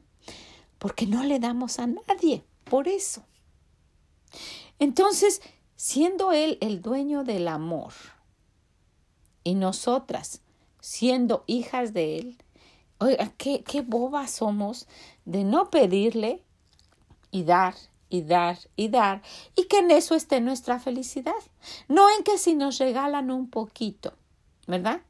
Porque 0.79 1.05
no 1.05 1.23
le 1.23 1.39
damos 1.39 1.77
a 1.77 1.87
nadie. 1.87 2.43
Por 2.63 2.87
eso. 2.87 3.23
Entonces, 4.79 5.41
siendo 5.75 6.31
él 6.31 6.57
el 6.59 6.81
dueño 6.81 7.23
del 7.23 7.47
amor, 7.47 7.93
Y 9.43 9.55
nosotras, 9.55 10.41
siendo 10.81 11.43
hijas 11.47 11.93
de 11.93 12.17
Él, 12.17 12.37
oiga, 12.99 13.31
qué, 13.37 13.63
qué 13.63 13.81
bobas 13.81 14.31
somos 14.31 14.87
de 15.25 15.43
no 15.43 15.69
pedirle 15.69 16.43
y 17.31 17.43
dar 17.43 17.75
y 18.09 18.21
dar 18.21 18.57
y 18.75 18.89
dar 18.89 19.21
y 19.55 19.65
que 19.65 19.79
en 19.79 19.91
eso 19.91 20.15
esté 20.15 20.41
nuestra 20.41 20.79
felicidad. 20.79 21.33
No 21.87 22.09
en 22.09 22.23
que 22.23 22.37
si 22.37 22.55
nos 22.55 22.79
regalan 22.79 23.31
un 23.31 23.49
poquito, 23.49 24.13
¿verdad? 24.67 25.01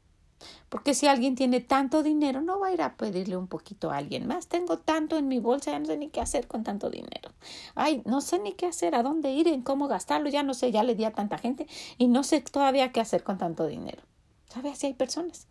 Porque 0.68 0.94
si 0.94 1.06
alguien 1.06 1.34
tiene 1.34 1.60
tanto 1.60 2.02
dinero, 2.02 2.40
no 2.42 2.60
va 2.60 2.68
a 2.68 2.72
ir 2.72 2.82
a 2.82 2.96
pedirle 2.96 3.36
un 3.36 3.48
poquito 3.48 3.90
a 3.90 3.96
alguien 3.96 4.26
más. 4.26 4.46
Tengo 4.48 4.78
tanto 4.78 5.16
en 5.16 5.26
mi 5.26 5.40
bolsa, 5.40 5.72
ya 5.72 5.78
no 5.78 5.86
sé 5.86 5.96
ni 5.96 6.10
qué 6.10 6.20
hacer 6.20 6.46
con 6.46 6.62
tanto 6.62 6.90
dinero. 6.90 7.32
Ay, 7.74 8.02
no 8.04 8.20
sé 8.20 8.38
ni 8.38 8.52
qué 8.52 8.66
hacer, 8.66 8.94
a 8.94 9.02
dónde 9.02 9.32
ir, 9.32 9.48
en 9.48 9.62
cómo 9.62 9.88
gastarlo, 9.88 10.28
ya 10.28 10.42
no 10.42 10.54
sé, 10.54 10.70
ya 10.70 10.84
le 10.84 10.94
di 10.94 11.04
a 11.04 11.12
tanta 11.12 11.38
gente 11.38 11.66
y 11.96 12.08
no 12.08 12.22
sé 12.22 12.40
todavía 12.42 12.92
qué 12.92 13.00
hacer 13.00 13.24
con 13.24 13.38
tanto 13.38 13.66
dinero. 13.66 14.02
¿Sabe? 14.48 14.70
Así 14.70 14.86
hay 14.86 14.94
personas. 14.94 15.46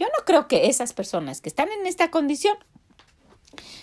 Yo 0.00 0.06
no 0.06 0.24
creo 0.24 0.48
que 0.48 0.68
esas 0.68 0.94
personas 0.94 1.42
que 1.42 1.50
están 1.50 1.68
en 1.68 1.86
esta 1.86 2.10
condición 2.10 2.56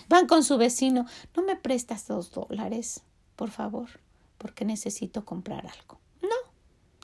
van 0.08 0.26
con 0.26 0.42
su 0.42 0.58
vecino, 0.58 1.06
no 1.36 1.44
me 1.44 1.54
prestas 1.54 2.08
dos 2.08 2.32
dólares, 2.32 3.04
por 3.36 3.52
favor, 3.52 3.88
porque 4.36 4.64
necesito 4.64 5.24
comprar 5.24 5.64
algo. 5.64 6.00
No, 6.20 6.34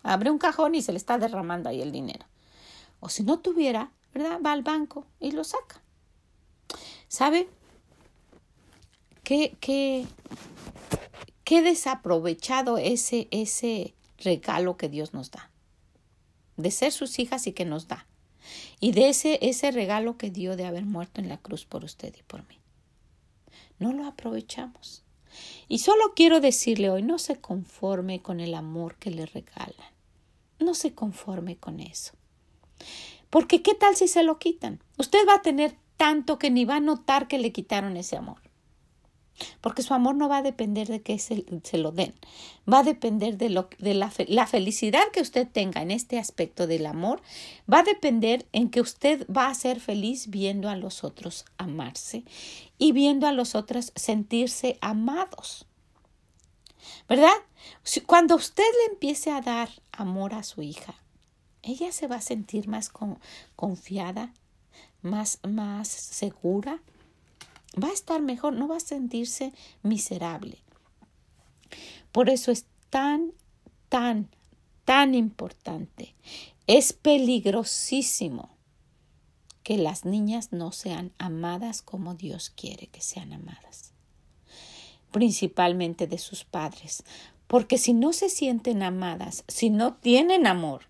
abre 0.03 0.33
un 0.33 0.39
cajón 0.39 0.75
y 0.75 0.83
se 0.83 0.91
le 0.91 0.99
está 0.99 1.17
derramando 1.17 1.69
ahí 1.69 1.81
el 1.81 1.93
dinero. 1.93 2.27
O 2.99 3.09
si 3.09 3.23
no 3.23 3.39
tuviera, 3.39 3.93
¿verdad? 4.13 4.41
Va 4.45 4.51
al 4.51 4.65
banco 4.65 5.07
y 5.21 5.31
lo 5.31 5.45
saca. 5.45 5.81
¿Sabe? 7.07 7.49
Qué, 9.23 9.57
qué, 9.61 10.07
qué 11.45 11.63
desaprovechado 11.63 12.79
ese, 12.79 13.29
ese 13.31 13.95
regalo 14.19 14.77
que 14.77 14.89
Dios 14.89 15.15
nos 15.15 15.31
da. 15.31 15.53
De 16.57 16.73
ser 16.73 16.91
sus 16.91 17.21
hijas 17.21 17.47
y 17.47 17.53
que 17.53 17.65
nos 17.65 17.87
da. 17.87 18.09
Y 18.81 18.93
de 18.93 19.09
ese, 19.09 19.39
ese 19.43 19.71
regalo 19.71 20.17
que 20.17 20.31
dio 20.31 20.57
de 20.57 20.67
haber 20.67 20.85
muerto 20.85 21.21
en 21.21 21.29
la 21.29 21.39
cruz 21.39 21.65
por 21.65 21.85
usted 21.85 22.15
y 22.19 22.23
por 22.23 22.47
mí. 22.49 22.59
No 23.79 23.93
lo 23.93 24.07
aprovechamos. 24.07 25.05
Y 25.69 25.79
solo 25.79 26.13
quiero 26.15 26.41
decirle 26.41 26.91
hoy, 26.91 27.03
no 27.03 27.19
se 27.19 27.41
conforme 27.41 28.23
con 28.23 28.41
el 28.41 28.55
amor 28.55 28.97
que 28.97 29.11
le 29.11 29.27
regalan. 29.27 29.93
No 30.59 30.75
se 30.75 30.95
conforme 30.95 31.57
con 31.57 31.81
eso. 31.81 32.13
Porque 33.31 33.63
¿qué 33.63 33.75
tal 33.75 33.97
si 33.97 34.07
se 34.07 34.23
lo 34.23 34.39
quitan? 34.39 34.81
Usted 34.99 35.27
va 35.29 35.37
a 35.37 35.43
tener 35.43 35.77
tanto 35.97 36.39
que 36.39 36.51
ni 36.51 36.65
va 36.65 36.77
a 36.77 36.81
notar 36.81 37.27
que 37.29 37.39
le 37.39 37.53
quitaron 37.53 37.97
ese 37.97 38.17
amor. 38.17 38.44
Porque 39.61 39.83
su 39.83 39.95
amor 39.95 40.15
no 40.15 40.29
va 40.29 40.39
a 40.39 40.43
depender 40.43 40.89
de 40.89 41.03
que 41.03 41.19
se, 41.19 41.45
se 41.63 41.79
lo 41.79 41.93
den, 41.93 42.15
va 42.73 42.81
a 42.81 42.85
depender 42.85 43.37
de, 43.37 43.51
lo, 43.51 43.69
de 43.79 43.95
la, 43.95 44.13
la 44.29 44.47
felicidad 44.47 45.03
que 45.13 45.21
usted 45.21 45.49
tenga 45.49 45.83
en 45.83 45.91
este 45.91 46.19
aspecto 46.19 46.67
del 46.67 46.87
amor, 46.87 47.21
va 47.73 47.81
a 47.81 47.85
depender 47.85 48.47
en 48.53 48.71
que 48.71 48.81
usted 48.81 49.27
va 49.29 49.49
a 49.49 49.55
ser 49.55 49.81
feliz 49.81 50.29
viendo 50.29 50.69
a 50.69 50.77
los 50.77 51.05
otros 51.05 51.45
amarse 51.59 52.25
y 52.79 52.93
viendo 52.93 53.27
a 53.27 53.33
los 53.33 53.55
otros 53.55 53.93
sentirse 53.97 54.79
amados. 54.81 55.67
¿Verdad? 57.09 57.35
Cuando 58.07 58.37
usted 58.37 58.63
le 58.63 58.93
empiece 58.93 59.31
a 59.31 59.41
dar 59.41 59.69
amor 59.93 60.35
a 60.35 60.43
su 60.43 60.63
hija, 60.63 60.95
ella 61.63 61.93
se 61.93 62.07
va 62.07 62.17
a 62.17 62.21
sentir 62.21 62.69
más 62.69 62.91
confiada, 63.57 64.33
más, 65.03 65.39
más 65.43 65.89
segura, 65.89 66.81
va 67.83 67.89
a 67.89 67.93
estar 67.93 68.21
mejor, 68.23 68.55
no 68.55 68.69
va 68.69 68.77
a 68.77 68.81
sentirse 68.81 69.53
miserable. 69.83 70.59
Por 72.13 72.31
eso 72.31 72.53
es 72.53 72.67
tan, 72.91 73.33
tan, 73.89 74.29
tan 74.85 75.15
importante. 75.15 76.15
Es 76.67 76.93
peligrosísimo 76.93 78.51
que 79.63 79.79
las 79.79 80.05
niñas 80.05 80.53
no 80.53 80.73
sean 80.73 81.13
amadas 81.19 81.83
como 81.83 82.15
Dios 82.15 82.51
quiere 82.51 82.87
que 82.89 83.01
sean 83.01 83.33
amadas, 83.33 83.93
principalmente 85.11 86.07
de 86.07 86.19
sus 86.19 86.45
padres, 86.45 87.03
porque 87.47 87.79
si 87.79 87.95
no 87.95 88.13
se 88.13 88.29
sienten 88.29 88.83
amadas, 88.83 89.45
si 89.49 89.71
no 89.71 89.95
tienen 89.95 90.47
amor, 90.47 90.83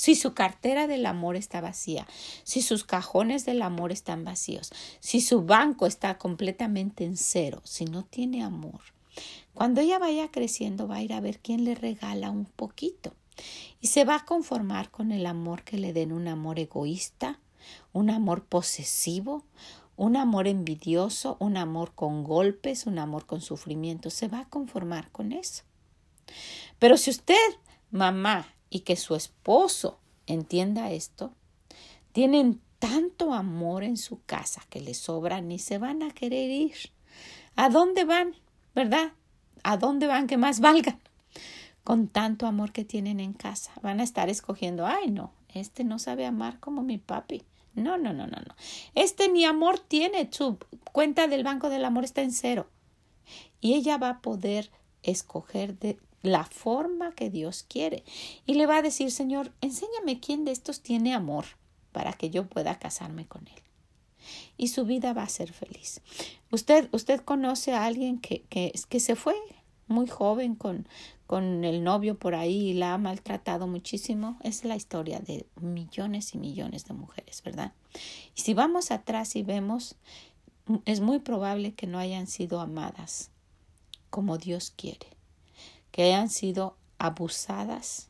si 0.00 0.14
su 0.14 0.32
cartera 0.32 0.86
del 0.86 1.04
amor 1.04 1.36
está 1.36 1.60
vacía, 1.60 2.06
si 2.42 2.62
sus 2.62 2.84
cajones 2.84 3.44
del 3.44 3.60
amor 3.60 3.92
están 3.92 4.24
vacíos, 4.24 4.72
si 4.98 5.20
su 5.20 5.42
banco 5.42 5.84
está 5.84 6.16
completamente 6.16 7.04
en 7.04 7.18
cero, 7.18 7.60
si 7.64 7.84
no 7.84 8.02
tiene 8.02 8.42
amor, 8.42 8.80
cuando 9.52 9.82
ella 9.82 9.98
vaya 9.98 10.30
creciendo 10.30 10.88
va 10.88 10.96
a 10.96 11.02
ir 11.02 11.12
a 11.12 11.20
ver 11.20 11.38
quién 11.40 11.64
le 11.64 11.74
regala 11.74 12.30
un 12.30 12.46
poquito 12.46 13.12
y 13.78 13.88
se 13.88 14.06
va 14.06 14.14
a 14.14 14.24
conformar 14.24 14.90
con 14.90 15.12
el 15.12 15.26
amor 15.26 15.64
que 15.64 15.76
le 15.76 15.92
den 15.92 16.12
un 16.12 16.28
amor 16.28 16.58
egoísta, 16.58 17.38
un 17.92 18.08
amor 18.08 18.46
posesivo, 18.46 19.44
un 19.96 20.16
amor 20.16 20.48
envidioso, 20.48 21.36
un 21.40 21.58
amor 21.58 21.92
con 21.94 22.24
golpes, 22.24 22.86
un 22.86 22.98
amor 22.98 23.26
con 23.26 23.42
sufrimiento. 23.42 24.08
Se 24.08 24.28
va 24.28 24.40
a 24.40 24.48
conformar 24.48 25.10
con 25.10 25.32
eso. 25.32 25.64
Pero 26.78 26.96
si 26.96 27.10
usted, 27.10 27.36
mamá, 27.90 28.46
y 28.70 28.80
que 28.80 28.96
su 28.96 29.14
esposo 29.14 29.98
entienda 30.26 30.92
esto, 30.92 31.34
tienen 32.12 32.60
tanto 32.78 33.34
amor 33.34 33.84
en 33.84 33.96
su 33.96 34.22
casa 34.24 34.62
que 34.70 34.80
les 34.80 34.96
sobra 34.96 35.40
ni 35.40 35.58
se 35.58 35.78
van 35.78 36.02
a 36.02 36.12
querer 36.12 36.50
ir. 36.50 36.76
¿A 37.56 37.68
dónde 37.68 38.04
van? 38.04 38.34
¿Verdad? 38.74 39.12
¿A 39.62 39.76
dónde 39.76 40.06
van 40.06 40.26
que 40.26 40.38
más 40.38 40.60
valgan? 40.60 41.00
Con 41.84 42.08
tanto 42.08 42.46
amor 42.46 42.72
que 42.72 42.84
tienen 42.84 43.20
en 43.20 43.32
casa. 43.32 43.72
Van 43.82 44.00
a 44.00 44.04
estar 44.04 44.28
escogiendo, 44.28 44.86
ay 44.86 45.10
no, 45.10 45.32
este 45.54 45.84
no 45.84 45.98
sabe 45.98 46.24
amar 46.24 46.60
como 46.60 46.82
mi 46.82 46.98
papi. 46.98 47.42
No, 47.74 47.98
no, 47.98 48.12
no, 48.12 48.26
no, 48.26 48.36
no. 48.36 48.54
Este 48.94 49.28
ni 49.28 49.44
amor 49.44 49.78
tiene. 49.78 50.28
Su 50.32 50.58
cuenta 50.92 51.28
del 51.28 51.44
Banco 51.44 51.68
del 51.68 51.84
Amor 51.84 52.04
está 52.04 52.22
en 52.22 52.32
cero. 52.32 52.68
Y 53.60 53.74
ella 53.74 53.96
va 53.96 54.10
a 54.10 54.20
poder 54.20 54.70
escoger 55.02 55.78
de 55.78 55.98
la 56.22 56.44
forma 56.44 57.12
que 57.12 57.30
Dios 57.30 57.64
quiere. 57.68 58.04
Y 58.46 58.54
le 58.54 58.66
va 58.66 58.78
a 58.78 58.82
decir, 58.82 59.10
Señor, 59.10 59.52
enséñame 59.60 60.20
quién 60.20 60.44
de 60.44 60.52
estos 60.52 60.80
tiene 60.80 61.14
amor 61.14 61.44
para 61.92 62.12
que 62.12 62.30
yo 62.30 62.46
pueda 62.46 62.78
casarme 62.78 63.26
con 63.26 63.46
él. 63.48 63.62
Y 64.56 64.68
su 64.68 64.84
vida 64.84 65.12
va 65.12 65.22
a 65.22 65.28
ser 65.28 65.52
feliz. 65.52 66.02
Usted, 66.50 66.88
usted 66.92 67.20
conoce 67.20 67.72
a 67.72 67.86
alguien 67.86 68.20
que, 68.20 68.42
que, 68.42 68.72
que 68.88 69.00
se 69.00 69.16
fue 69.16 69.34
muy 69.88 70.06
joven 70.06 70.54
con, 70.54 70.86
con 71.26 71.64
el 71.64 71.82
novio 71.82 72.18
por 72.18 72.34
ahí 72.34 72.70
y 72.70 72.74
la 72.74 72.94
ha 72.94 72.98
maltratado 72.98 73.66
muchísimo. 73.66 74.38
Es 74.42 74.64
la 74.64 74.76
historia 74.76 75.20
de 75.20 75.46
millones 75.60 76.34
y 76.34 76.38
millones 76.38 76.84
de 76.84 76.94
mujeres, 76.94 77.42
¿verdad? 77.42 77.72
Y 78.36 78.42
si 78.42 78.52
vamos 78.52 78.90
atrás 78.90 79.34
y 79.36 79.42
vemos, 79.42 79.96
es 80.84 81.00
muy 81.00 81.18
probable 81.18 81.72
que 81.72 81.86
no 81.86 81.98
hayan 81.98 82.26
sido 82.26 82.60
amadas 82.60 83.30
como 84.10 84.38
Dios 84.38 84.72
quiere 84.76 85.19
que 85.90 86.04
hayan 86.04 86.28
sido 86.28 86.76
abusadas, 86.98 88.08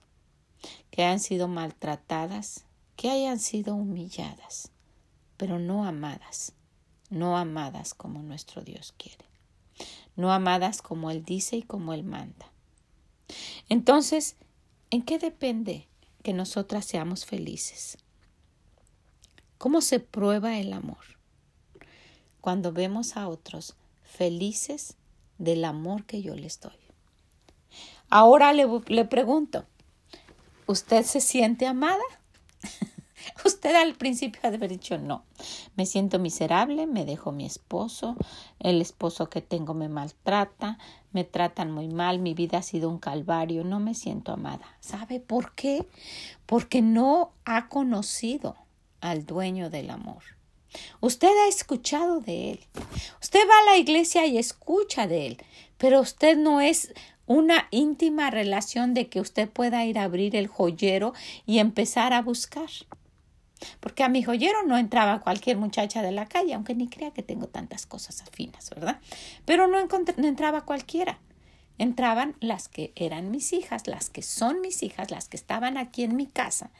que 0.91 1.03
hayan 1.03 1.21
sido 1.21 1.49
maltratadas, 1.49 2.65
que 2.97 3.11
hayan 3.11 3.39
sido 3.39 3.75
humilladas, 3.75 4.71
pero 5.37 5.59
no 5.59 5.85
amadas, 5.85 6.53
no 7.09 7.39
amadas 7.39 7.95
como 7.95 8.23
nuestro 8.23 8.63
Dios 8.63 8.95
quiere, 8.99 9.25
no 10.17 10.33
amadas 10.33 10.83
como 10.83 11.11
Él 11.11 11.25
dice 11.25 11.57
y 11.57 11.63
como 11.63 11.95
Él 11.95 12.05
manda. 12.05 12.53
Entonces, 13.69 14.37
¿en 14.91 15.03
qué 15.03 15.19
depende 15.19 15.89
que 16.23 16.33
nosotras 16.33 16.85
seamos 16.85 17.25
felices? 17.25 17.97
¿Cómo 19.59 19.81
se 19.81 20.01
prueba 20.01 20.59
el 20.59 20.73
amor? 20.73 21.19
Cuando 22.41 22.73
vemos 22.73 23.17
a 23.17 23.29
otros 23.29 23.77
felices 24.03 24.97
del 25.39 25.65
amor 25.65 26.05
que 26.05 26.23
yo 26.23 26.35
les 26.35 26.61
doy. 26.61 26.90
Ahora 28.11 28.53
le, 28.53 28.67
le 28.89 29.05
pregunto, 29.05 29.65
¿usted 30.67 31.05
se 31.05 31.21
siente 31.21 31.67
amada? 31.67 32.03
Usted 33.45 33.75
al 33.75 33.95
principio 33.95 34.41
ha 34.45 34.51
dicho 34.51 34.99
no. 34.99 35.25
Me 35.77 35.87
siento 35.87 36.19
miserable, 36.19 36.87
me 36.87 37.05
dejó 37.05 37.33
mi 37.33 37.47
esposo, 37.47 38.17
el 38.59 38.81
esposo 38.81 39.31
que 39.31 39.41
tengo 39.41 39.75
me 39.75 39.89
maltrata, 39.89 40.79
me 41.13 41.25
tratan 41.25 41.71
muy 41.71 41.89
mal, 41.89 42.19
mi 42.19 42.35
vida 42.35 42.59
ha 42.59 42.63
sido 42.63 42.89
un 42.89 42.99
calvario, 42.99 43.65
no 43.65 43.81
me 43.81 43.95
siento 43.95 44.33
amada. 44.33 44.77
¿Sabe 44.81 45.21
por 45.21 45.55
qué? 45.55 45.87
Porque 46.47 46.83
no 46.83 47.33
ha 47.45 47.69
conocido 47.69 48.57
al 49.01 49.25
dueño 49.25 49.71
del 49.71 49.91
amor. 49.91 50.23
Usted 51.01 51.29
ha 51.29 51.49
escuchado 51.49 52.21
de 52.21 52.53
él. 52.53 52.61
Usted 53.21 53.41
va 53.41 53.59
a 53.63 53.73
la 53.73 53.79
iglesia 53.79 54.27
y 54.27 54.39
escucha 54.39 55.07
de 55.07 55.27
él, 55.27 55.43
pero 55.79 56.01
usted 56.01 56.37
no 56.37 56.61
es 56.61 56.93
una 57.31 57.69
íntima 57.71 58.29
relación 58.29 58.93
de 58.93 59.09
que 59.09 59.21
usted 59.21 59.49
pueda 59.49 59.85
ir 59.85 60.01
a 60.01 60.03
abrir 60.03 60.35
el 60.35 60.49
joyero 60.49 61.15
y 61.47 61.61
empezar 61.61 62.13
a 62.13 62.23
buscar. 62.23 62.69
Porque 63.79 64.03
a 64.03 64.09
mi 64.09 64.25
joyero 64.25 64.65
no 64.67 64.77
entraba 64.77 65.21
cualquier 65.21 65.57
muchacha 65.57 66.03
de 66.03 66.11
la 66.11 66.27
calle, 66.27 66.55
aunque 66.55 66.75
ni 66.75 66.89
crea 66.89 67.13
que 67.13 67.23
tengo 67.23 67.47
tantas 67.47 67.87
cosas 67.87 68.21
afinas, 68.23 68.71
¿verdad? 68.71 68.99
Pero 69.45 69.69
no, 69.69 69.79
no 69.87 70.27
entraba 70.27 70.63
cualquiera. 70.63 71.21
Entraban 71.79 72.35
las 72.41 72.67
que 72.67 72.93
eran 72.97 73.31
mis 73.31 73.53
hijas, 73.53 73.87
las 73.87 74.11
que 74.11 74.23
son 74.23 74.61
mis 74.61 74.83
hijas, 74.83 75.13
las 75.13 75.29
que 75.29 75.37
estaban 75.37 75.79
aquí 75.79 76.03
en 76.03 76.17
mi 76.17 76.27
casa 76.27 76.73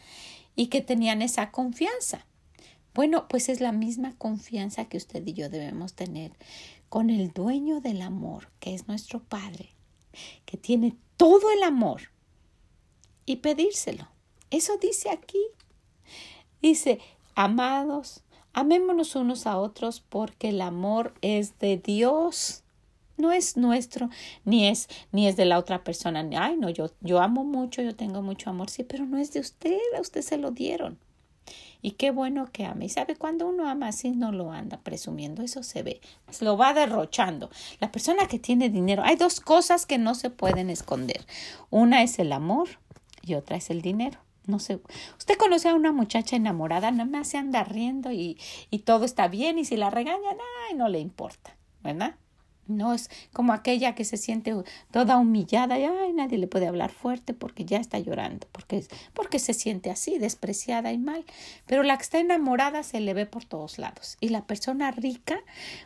y 0.57 0.67
que 0.67 0.81
tenían 0.81 1.23
esa 1.23 1.53
confianza. 1.53 2.27
Bueno, 2.93 3.29
pues 3.29 3.49
es 3.51 3.61
la 3.61 3.71
misma 3.71 4.17
confianza 4.19 4.87
que 4.87 4.97
usted 4.97 5.25
y 5.25 5.33
yo 5.33 5.49
debemos 5.49 5.95
tener 5.95 6.33
con 6.89 7.09
el 7.09 7.31
dueño 7.31 7.81
del 7.81 8.03
amor, 8.03 8.51
que 8.59 8.75
es 8.75 8.89
nuestro 8.89 9.23
Padre, 9.23 9.77
que 10.45 10.57
tiene 10.57 10.97
todo 11.17 11.51
el 11.51 11.63
amor, 11.63 12.11
y 13.31 13.37
pedírselo. 13.37 14.09
Eso 14.51 14.77
dice 14.77 15.09
aquí. 15.11 15.39
Dice, 16.61 16.99
amados, 17.37 18.25
amémonos 18.53 19.15
unos 19.15 19.47
a 19.47 19.57
otros 19.57 20.01
porque 20.01 20.49
el 20.49 20.61
amor 20.61 21.15
es 21.23 21.57
de 21.61 21.77
Dios. 21.77 22.65
No 23.17 23.31
es 23.31 23.57
nuestro, 23.57 24.09
ni 24.45 24.67
es, 24.67 24.89
ni 25.13 25.29
es 25.29 25.37
de 25.37 25.45
la 25.45 25.59
otra 25.59 25.85
persona. 25.85 26.29
Ay, 26.39 26.57
no, 26.57 26.71
yo, 26.71 26.91
yo 27.03 27.21
amo 27.21 27.45
mucho, 27.45 27.83
yo 27.83 27.95
tengo 27.95 28.21
mucho 28.21 28.51
amor, 28.51 28.69
sí, 28.69 28.83
pero 28.83 29.07
no 29.07 29.19
es 29.19 29.33
de 29.33 29.41
usted, 29.41 29.79
a 29.97 30.01
usted 30.01 30.23
se 30.23 30.37
lo 30.37 30.51
dieron. 30.51 30.99
Y 31.83 31.93
qué 31.93 32.11
bueno 32.11 32.49
que 32.53 32.65
ame. 32.65 32.87
Y 32.87 32.89
sabe, 32.89 33.17
cuando 33.17 33.47
uno 33.49 33.69
ama 33.69 33.89
así 33.89 34.11
no 34.11 34.33
lo 34.33 34.53
anda 34.53 34.79
presumiendo, 34.79 35.43
eso 35.43 35.63
se 35.63 35.83
ve, 35.83 36.01
se 36.31 36.45
lo 36.45 36.57
va 36.57 36.75
derrochando. 36.75 37.51
La 37.81 37.91
persona 37.91 38.27
que 38.29 38.39
tiene 38.39 38.69
dinero, 38.69 39.03
hay 39.05 39.17
dos 39.17 39.41
cosas 39.41 39.87
que 39.87 39.99
no 39.99 40.15
se 40.15 40.31
pueden 40.31 40.71
esconder. 40.71 41.25
Una 41.71 42.03
es 42.03 42.19
el 42.19 42.33
amor 42.33 42.69
y 43.23 43.35
otra 43.35 43.57
es 43.57 43.71
el 43.71 43.83
dinero. 43.83 44.19
No 44.47 44.59
sé, 44.59 44.81
usted 45.19 45.37
conoce 45.37 45.69
a 45.69 45.75
una 45.75 45.93
muchacha 45.93 46.35
enamorada, 46.35 46.91
no 46.91 47.07
me 47.07 47.25
se 47.25 47.39
anda 47.39 47.63
riendo 47.63 48.11
y, 48.11 48.39
y 48.71 48.81
todo 48.81 49.05
está 49.05 49.29
bien 49.29 49.59
y 49.59 49.65
si 49.65 49.77
la 49.77 49.91
regañan, 49.91 50.39
ay, 50.69 50.77
no 50.77 50.89
le 50.89 50.99
importa, 50.99 51.57
¿verdad? 51.83 52.17
No 52.67 52.95
es 52.95 53.11
como 53.33 53.53
aquella 53.53 53.95
que 53.95 54.05
se 54.05 54.17
siente 54.17 54.55
toda 54.91 55.19
humillada 55.19 55.79
y 55.79 55.85
ay, 55.85 56.13
nadie 56.13 56.39
le 56.39 56.47
puede 56.47 56.69
hablar 56.69 56.91
fuerte 56.91 57.35
porque 57.35 57.65
ya 57.65 57.79
está 57.79 57.99
llorando, 57.99 58.47
porque, 58.53 58.85
porque 59.13 59.39
se 59.39 59.55
siente 59.55 59.91
así, 59.91 60.19
despreciada 60.19 60.93
y 60.93 60.99
mal. 60.99 61.25
Pero 61.67 61.83
la 61.83 61.97
que 61.97 62.03
está 62.03 62.21
enamorada 62.21 62.83
se 62.83 63.01
le 63.01 63.13
ve 63.13 63.27
por 63.27 63.45
todos 63.45 63.79
lados. 63.79 64.17
Y 64.21 64.29
la 64.29 64.47
persona 64.47 64.91
rica, 64.93 65.41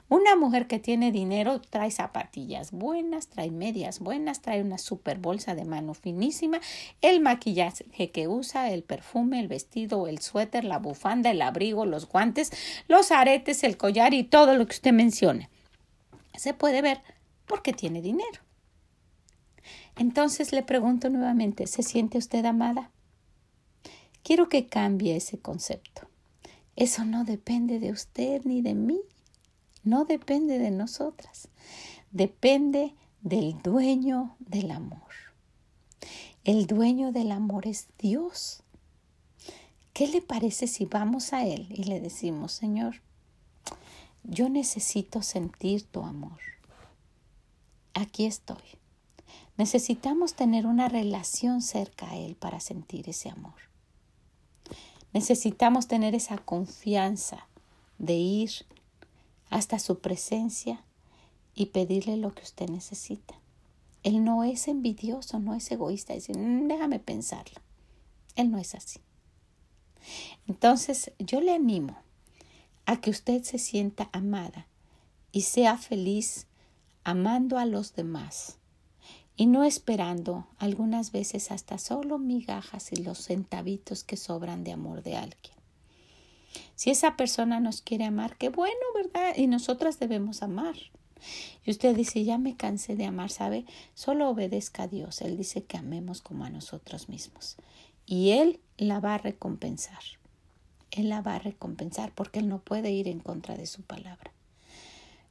una 0.08 0.37
mujer 0.37 0.66
que 0.66 0.78
tiene 0.78 1.10
dinero, 1.10 1.60
trae 1.60 1.90
zapatillas 1.90 2.70
buenas, 2.70 3.28
trae 3.28 3.50
medias 3.50 4.00
buenas, 4.00 4.42
trae 4.42 4.60
una 4.60 4.78
super 4.78 5.18
bolsa 5.18 5.54
de 5.54 5.64
mano 5.64 5.94
finísima, 5.94 6.60
el 7.00 7.20
maquillaje 7.20 8.10
que 8.10 8.28
usa, 8.28 8.70
el 8.70 8.82
perfume, 8.82 9.40
el 9.40 9.48
vestido, 9.48 10.06
el 10.06 10.20
suéter, 10.20 10.64
la 10.64 10.78
bufanda, 10.78 11.30
el 11.30 11.40
abrigo, 11.40 11.87
los 11.87 12.08
guantes, 12.08 12.52
los 12.88 13.10
aretes, 13.10 13.64
el 13.64 13.76
collar 13.76 14.12
y 14.12 14.24
todo 14.24 14.56
lo 14.56 14.66
que 14.66 14.74
usted 14.74 14.92
mencione 14.92 15.53
se 16.38 16.54
puede 16.54 16.82
ver 16.82 17.02
porque 17.46 17.72
tiene 17.72 18.02
dinero. 18.02 18.40
Entonces 19.96 20.52
le 20.52 20.62
pregunto 20.62 21.08
nuevamente, 21.10 21.66
¿se 21.66 21.82
siente 21.82 22.18
usted 22.18 22.44
amada? 22.44 22.90
Quiero 24.22 24.48
que 24.48 24.66
cambie 24.66 25.16
ese 25.16 25.38
concepto. 25.38 26.08
Eso 26.76 27.04
no 27.04 27.24
depende 27.24 27.78
de 27.78 27.92
usted 27.92 28.42
ni 28.44 28.60
de 28.60 28.74
mí, 28.74 29.00
no 29.84 30.04
depende 30.04 30.58
de 30.58 30.70
nosotras, 30.70 31.48
depende 32.10 32.94
del 33.20 33.60
dueño 33.62 34.36
del 34.40 34.70
amor. 34.70 35.02
El 36.42 36.66
dueño 36.66 37.12
del 37.12 37.32
amor 37.32 37.66
es 37.66 37.88
Dios. 37.98 38.62
¿Qué 39.92 40.08
le 40.08 40.20
parece 40.20 40.66
si 40.66 40.84
vamos 40.86 41.32
a 41.32 41.46
Él 41.46 41.68
y 41.70 41.84
le 41.84 42.00
decimos, 42.00 42.52
Señor, 42.52 43.02
yo 44.24 44.48
necesito 44.48 45.22
sentir 45.22 45.84
tu 45.84 46.02
amor. 46.02 46.38
Aquí 47.92 48.26
estoy. 48.26 48.62
Necesitamos 49.56 50.34
tener 50.34 50.66
una 50.66 50.88
relación 50.88 51.62
cerca 51.62 52.10
a 52.10 52.16
Él 52.16 52.34
para 52.34 52.58
sentir 52.58 53.08
ese 53.08 53.30
amor. 53.30 53.54
Necesitamos 55.12 55.87
tener 55.87 56.14
esa 56.14 56.38
confianza 56.38 57.46
de 57.98 58.14
ir 58.14 58.50
hasta 59.48 59.78
su 59.78 60.00
presencia 60.00 60.84
y 61.54 61.66
pedirle 61.66 62.16
lo 62.16 62.34
que 62.34 62.42
usted 62.42 62.68
necesita. 62.68 63.34
Él 64.02 64.24
no 64.24 64.42
es 64.42 64.66
envidioso, 64.66 65.38
no 65.38 65.54
es 65.54 65.70
egoísta, 65.70 66.14
dice, 66.14 66.37
mm, 66.37 66.66
déjame 66.66 66.98
pensarlo. 66.98 67.60
Él 68.34 68.50
no 68.50 68.58
es 68.58 68.74
así. 68.74 68.98
Entonces, 70.48 71.12
yo 71.18 71.40
le 71.40 71.54
animo 71.54 71.96
a 72.86 73.00
que 73.00 73.10
usted 73.10 73.42
se 73.42 73.58
sienta 73.58 74.08
amada 74.12 74.66
y 75.32 75.42
sea 75.42 75.76
feliz 75.76 76.46
amando 77.02 77.58
a 77.58 77.66
los 77.66 77.94
demás 77.94 78.58
y 79.36 79.46
no 79.46 79.64
esperando 79.64 80.46
algunas 80.58 81.12
veces 81.12 81.50
hasta 81.50 81.78
solo 81.78 82.18
migajas 82.18 82.92
y 82.92 82.96
los 82.96 83.18
centavitos 83.18 84.04
que 84.04 84.16
sobran 84.16 84.64
de 84.64 84.72
amor 84.72 85.02
de 85.02 85.16
alguien. 85.16 85.54
Si 86.76 86.90
esa 86.90 87.16
persona 87.16 87.60
nos 87.60 87.82
quiere 87.82 88.04
amar, 88.04 88.36
qué 88.36 88.48
bueno, 88.48 88.74
¿verdad? 88.94 89.34
Y 89.36 89.46
nosotras 89.48 89.98
debemos 89.98 90.42
amar. 90.42 90.76
Y 91.64 91.70
usted 91.70 91.96
dice, 91.96 92.22
ya 92.22 92.38
me 92.38 92.56
cansé 92.56 92.96
de 92.96 93.06
amar, 93.06 93.30
¿sabe? 93.30 93.64
Solo 93.94 94.28
obedezca 94.28 94.84
a 94.84 94.88
Dios. 94.88 95.20
Él 95.20 95.36
dice 95.36 95.64
que 95.64 95.76
amemos 95.76 96.20
como 96.20 96.44
a 96.44 96.50
nosotros 96.50 97.08
mismos. 97.08 97.56
Y 98.06 98.30
Él 98.30 98.60
la 98.76 99.00
va 99.00 99.14
a 99.14 99.18
recompensar. 99.18 100.02
Él 100.94 101.09
la 101.09 101.22
va 101.22 101.35
a 101.35 101.38
recompensar 101.40 102.12
porque 102.14 102.38
Él 102.38 102.48
no 102.48 102.61
puede 102.61 102.92
ir 102.92 103.09
en 103.09 103.18
contra 103.18 103.57
de 103.57 103.66
su 103.66 103.83
palabra. 103.83 104.30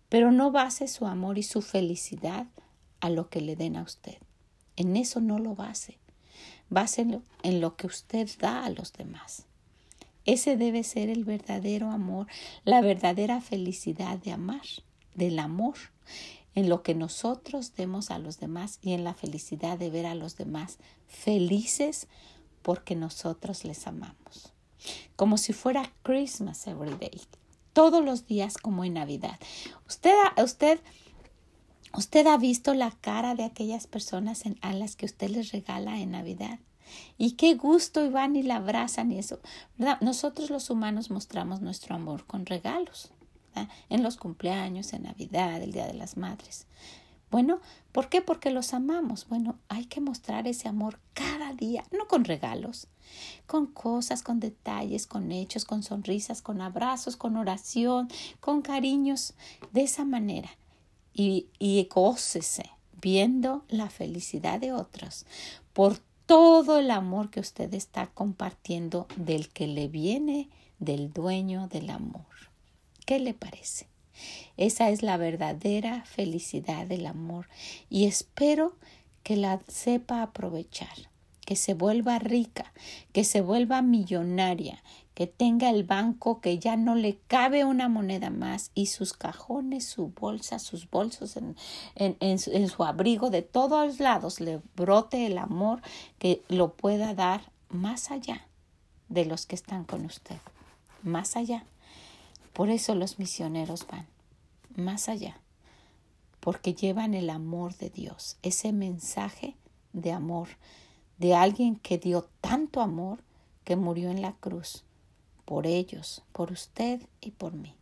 Pero 0.10 0.30
no 0.32 0.52
base 0.52 0.90
su 0.90 1.08
amor 1.08 1.38
y 1.38 1.44
su 1.44 1.62
felicidad 1.62 2.48
a 3.00 3.10
lo 3.10 3.30
que 3.30 3.40
le 3.40 3.56
den 3.56 3.78
a 3.78 3.84
usted. 3.84 4.18
En 4.76 4.98
eso 4.98 5.22
no 5.22 5.40
lo 5.40 5.56
base. 5.56 5.98
Báselo 6.70 7.22
en 7.44 7.62
lo 7.62 7.78
que 7.78 7.88
usted 7.88 8.30
da 8.40 8.66
a 8.66 8.70
los 8.70 8.92
demás. 8.92 9.46
Ese 10.26 10.58
debe 10.58 10.84
ser 10.84 11.10
el 11.10 11.24
verdadero 11.24 11.92
amor, 11.92 12.28
la 12.66 12.82
verdadera 12.82 13.40
felicidad 13.40 14.18
de 14.18 14.34
amar, 14.34 14.66
del 15.16 15.40
amor, 15.40 15.76
en 16.56 16.68
lo 16.68 16.84
que 16.84 16.94
nosotros 16.94 17.74
demos 17.76 18.12
a 18.12 18.20
los 18.20 18.38
demás 18.38 18.80
y 18.82 18.94
en 18.94 19.06
la 19.06 19.14
felicidad 19.14 19.78
de 19.78 19.90
ver 19.90 20.08
a 20.08 20.16
los 20.16 20.36
demás 20.36 20.78
felices 21.08 22.08
porque 22.62 22.96
nosotros 22.96 23.64
les 23.64 23.88
amamos 23.88 24.54
como 25.16 25.38
si 25.38 25.54
fuera 25.54 25.92
Christmas 26.04 26.68
every 26.68 26.96
day, 26.96 27.22
todos 27.74 28.04
los 28.04 28.26
días 28.26 28.58
como 28.58 28.84
en 28.84 28.94
Navidad. 28.94 29.40
Usted, 29.88 30.14
usted, 30.44 30.80
usted 31.98 32.28
ha 32.28 32.38
visto 32.38 32.74
la 32.74 32.92
cara 32.92 33.36
de 33.36 33.44
aquellas 33.44 33.88
personas 33.88 34.46
en, 34.46 34.58
a 34.62 34.74
las 34.74 34.96
que 34.96 35.06
usted 35.06 35.30
les 35.30 35.52
regala 35.52 36.00
en 36.00 36.12
Navidad. 36.12 36.60
Y 37.18 37.32
qué 37.32 37.56
gusto 37.56 38.06
y 38.06 38.10
van 38.10 38.36
y 38.36 38.44
la 38.44 38.58
abrazan 38.58 39.12
y 39.12 39.20
eso. 39.20 39.40
Nosotros 40.02 40.50
los 40.50 40.70
humanos 40.70 41.10
mostramos 41.10 41.62
nuestro 41.62 41.96
amor 41.96 42.26
con 42.26 42.46
regalos. 42.46 43.12
En 43.90 44.02
los 44.02 44.18
cumpleaños, 44.18 44.94
en 44.94 45.04
Navidad, 45.04 45.62
el 45.62 45.72
Día 45.72 45.86
de 45.86 45.94
las 45.94 46.18
Madres. 46.18 46.66
Bueno, 47.34 47.62
¿por 47.92 48.10
qué? 48.10 48.22
Porque 48.22 48.52
los 48.52 48.76
amamos. 48.76 49.28
Bueno, 49.28 49.58
hay 49.68 49.86
que 49.86 50.02
mostrar 50.02 50.48
ese 50.48 50.68
amor 50.68 51.00
cada 51.16 51.52
día, 51.54 51.84
no 51.92 52.08
con 52.08 52.26
regalos, 52.26 52.86
con 53.48 53.66
cosas, 53.66 54.22
con 54.22 54.40
detalles, 54.40 55.08
con 55.08 55.32
hechos, 55.32 55.66
con 55.66 55.82
sonrisas, 55.82 56.44
con 56.44 56.62
abrazos, 56.62 57.18
con 57.18 57.36
oración, 57.36 58.08
con 58.40 58.62
cariños, 58.62 59.34
de 59.72 59.82
esa 59.82 60.06
manera. 60.06 60.52
Y, 61.12 61.48
y 61.58 61.90
gócese 61.92 62.70
viendo 63.02 63.66
la 63.68 63.90
felicidad 63.90 64.60
de 64.60 64.72
otros 64.72 65.26
por 65.74 65.98
todo 66.28 66.78
el 66.78 66.92
amor 66.92 67.32
que 67.32 67.40
usted 67.40 67.74
está 67.74 68.12
compartiendo 68.14 69.08
del 69.18 69.50
que 69.50 69.66
le 69.66 69.88
viene 69.88 70.50
del 70.78 71.12
dueño 71.12 71.68
del 71.68 71.90
amor. 71.90 72.28
¿Qué 73.08 73.18
le 73.18 73.34
parece? 73.34 73.88
Esa 74.58 74.90
es 74.90 75.04
la 75.04 75.18
verdadera 75.18 76.04
felicidad 76.06 76.86
del 76.88 77.06
amor 77.06 77.48
y 77.90 78.06
espero 78.06 78.76
que 79.24 79.36
la 79.36 79.62
sepa 79.68 80.22
aprovechar, 80.22 81.10
que 81.46 81.56
se 81.56 81.74
vuelva 81.74 82.20
rica, 82.20 82.74
que 83.12 83.24
se 83.24 83.42
vuelva 83.42 83.82
millonaria, 83.82 84.84
que 85.14 85.28
tenga 85.28 85.70
el 85.70 85.84
banco 85.84 86.42
que 86.42 86.58
ya 86.60 86.76
no 86.76 86.96
le 86.96 87.20
cabe 87.28 87.66
una 87.66 87.88
moneda 87.88 88.30
más 88.30 88.72
y 88.74 88.88
sus 88.88 89.14
cajones, 89.14 89.86
su 89.86 90.08
bolsa, 90.08 90.60
sus 90.60 90.90
bolsos 90.90 91.38
en, 91.38 91.56
en, 91.96 92.18
en, 92.20 92.40
su, 92.40 92.52
en 92.52 92.68
su 92.68 92.84
abrigo, 92.84 93.30
de 93.30 93.44
todos 93.44 94.00
lados 94.00 94.40
le 94.40 94.62
brote 94.76 95.26
el 95.26 95.38
amor 95.38 95.82
que 96.18 96.42
lo 96.50 96.74
pueda 96.74 97.14
dar 97.14 97.52
más 97.70 98.12
allá 98.12 98.48
de 99.10 99.26
los 99.26 99.46
que 99.46 99.56
están 99.56 99.84
con 99.84 100.06
usted, 100.06 100.38
más 101.04 101.36
allá. 101.36 101.66
Por 102.54 102.70
eso 102.70 102.96
los 102.96 103.20
misioneros 103.20 103.88
van 103.88 104.08
más 104.76 105.10
allá, 105.10 105.40
porque 106.40 106.74
llevan 106.74 107.14
el 107.14 107.30
amor 107.30 107.76
de 107.78 107.90
Dios, 107.90 108.38
ese 108.44 108.72
mensaje 108.72 109.56
de 109.92 110.12
amor, 110.12 110.50
de 111.18 111.36
alguien 111.36 111.76
que 111.76 111.98
dio 111.98 112.28
tanto 112.42 112.82
amor 112.82 113.20
que 113.64 113.76
murió 113.76 114.12
en 114.12 114.22
la 114.22 114.34
cruz, 114.34 114.84
por 115.46 115.68
ellos, 115.68 116.24
por 116.32 116.52
usted 116.52 117.02
y 117.22 117.32
por 117.32 117.54
mí. 117.54 117.76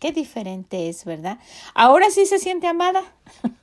Qué 0.00 0.12
diferente 0.12 0.88
es, 0.88 1.04
¿verdad? 1.04 1.38
Ahora 1.74 2.10
sí 2.10 2.24
se 2.24 2.38
siente 2.38 2.66
amada. 2.66 3.02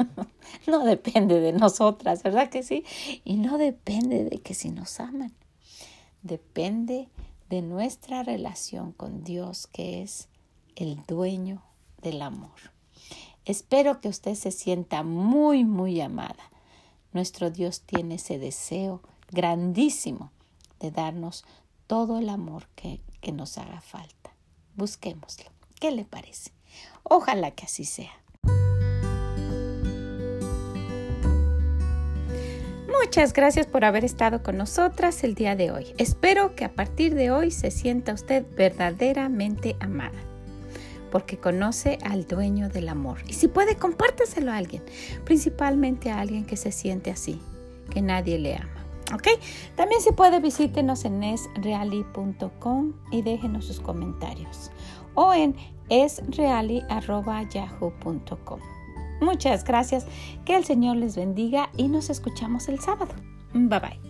no 0.68 0.86
depende 0.86 1.40
de 1.40 1.52
nosotras, 1.52 2.22
¿verdad 2.22 2.50
que 2.50 2.62
sí? 2.62 2.86
Y 3.24 3.38
no 3.38 3.58
depende 3.58 4.24
de 4.24 4.38
que 4.38 4.54
si 4.54 4.70
nos 4.70 5.00
aman. 5.00 5.34
depende 6.22 7.08
de 7.50 7.62
nuestra 7.62 8.24
relación 8.24 8.92
con 8.92 9.24
Dios, 9.24 9.68
que 9.68 10.02
es 10.02 10.28
el 10.76 11.04
dueño 11.06 11.64
del 12.02 12.22
amor. 12.22 12.74
Espero 13.46 14.02
que 14.02 14.10
usted 14.10 14.36
se 14.36 14.52
sienta 14.52 15.04
muy, 15.04 15.64
muy 15.64 16.02
amada. 16.02 16.52
Nuestro 17.14 17.50
Dios 17.50 17.82
tiene 17.82 18.16
ese 18.16 18.38
deseo 18.38 19.02
grandísimo 19.32 20.32
de 20.80 20.92
darnos 20.92 21.46
todo 21.88 22.20
el 22.20 22.30
amor 22.30 22.68
que, 22.76 23.02
que 23.22 23.32
nos 23.32 23.58
haga 23.58 23.82
falta. 23.82 24.36
Busquémoslo. 24.76 25.50
¿Qué 25.80 25.92
le 25.92 26.06
parece? 26.06 26.52
Ojalá 27.04 27.52
que 27.52 27.66
así 27.66 27.86
sea. 27.86 28.12
Muchas 33.08 33.32
gracias 33.32 33.68
por 33.68 33.86
haber 33.86 34.04
estado 34.04 34.44
con 34.44 34.58
nosotras 34.58 35.24
el 35.24 35.34
día 35.34 35.56
de 35.56 35.72
hoy. 35.72 35.86
Espero 35.98 36.56
que 36.56 36.66
a 36.66 36.74
partir 36.74 37.16
de 37.16 37.32
hoy 37.32 37.52
se 37.52 37.72
sienta 37.72 38.14
usted 38.14 38.46
verdaderamente 38.58 39.78
amada, 39.80 40.20
porque 41.10 41.38
conoce 41.38 42.00
al 42.04 42.28
dueño 42.28 42.68
del 42.68 42.90
amor. 42.90 43.20
Y 43.26 43.32
si 43.34 43.48
puede, 43.48 43.78
compártaselo 43.78 44.52
a 44.52 44.58
alguien, 44.58 44.84
principalmente 45.24 46.12
a 46.12 46.20
alguien 46.20 46.46
que 46.46 46.58
se 46.58 46.74
siente 46.74 47.10
así, 47.10 47.40
que 47.92 48.02
nadie 48.02 48.40
le 48.40 48.58
ama. 48.58 48.84
¿Ok? 49.14 49.30
También 49.78 50.02
si 50.02 50.12
puede, 50.12 50.42
visítenos 50.42 51.06
en 51.06 51.24
esreali.com 51.24 52.92
y 53.10 53.22
déjenos 53.22 53.68
sus 53.68 53.80
comentarios 53.80 54.70
o 55.16 55.34
en 55.34 55.56
esreali.yahoo.com. 55.88 58.60
Muchas 59.22 59.64
gracias, 59.64 60.06
que 60.46 60.56
el 60.56 60.64
Señor 60.64 60.98
les 60.98 61.16
bendiga 61.16 61.70
y 61.76 61.88
nos 61.88 62.10
escuchamos 62.10 62.68
el 62.68 62.80
sábado. 62.80 63.14
Bye 63.54 63.80
bye. 63.80 64.07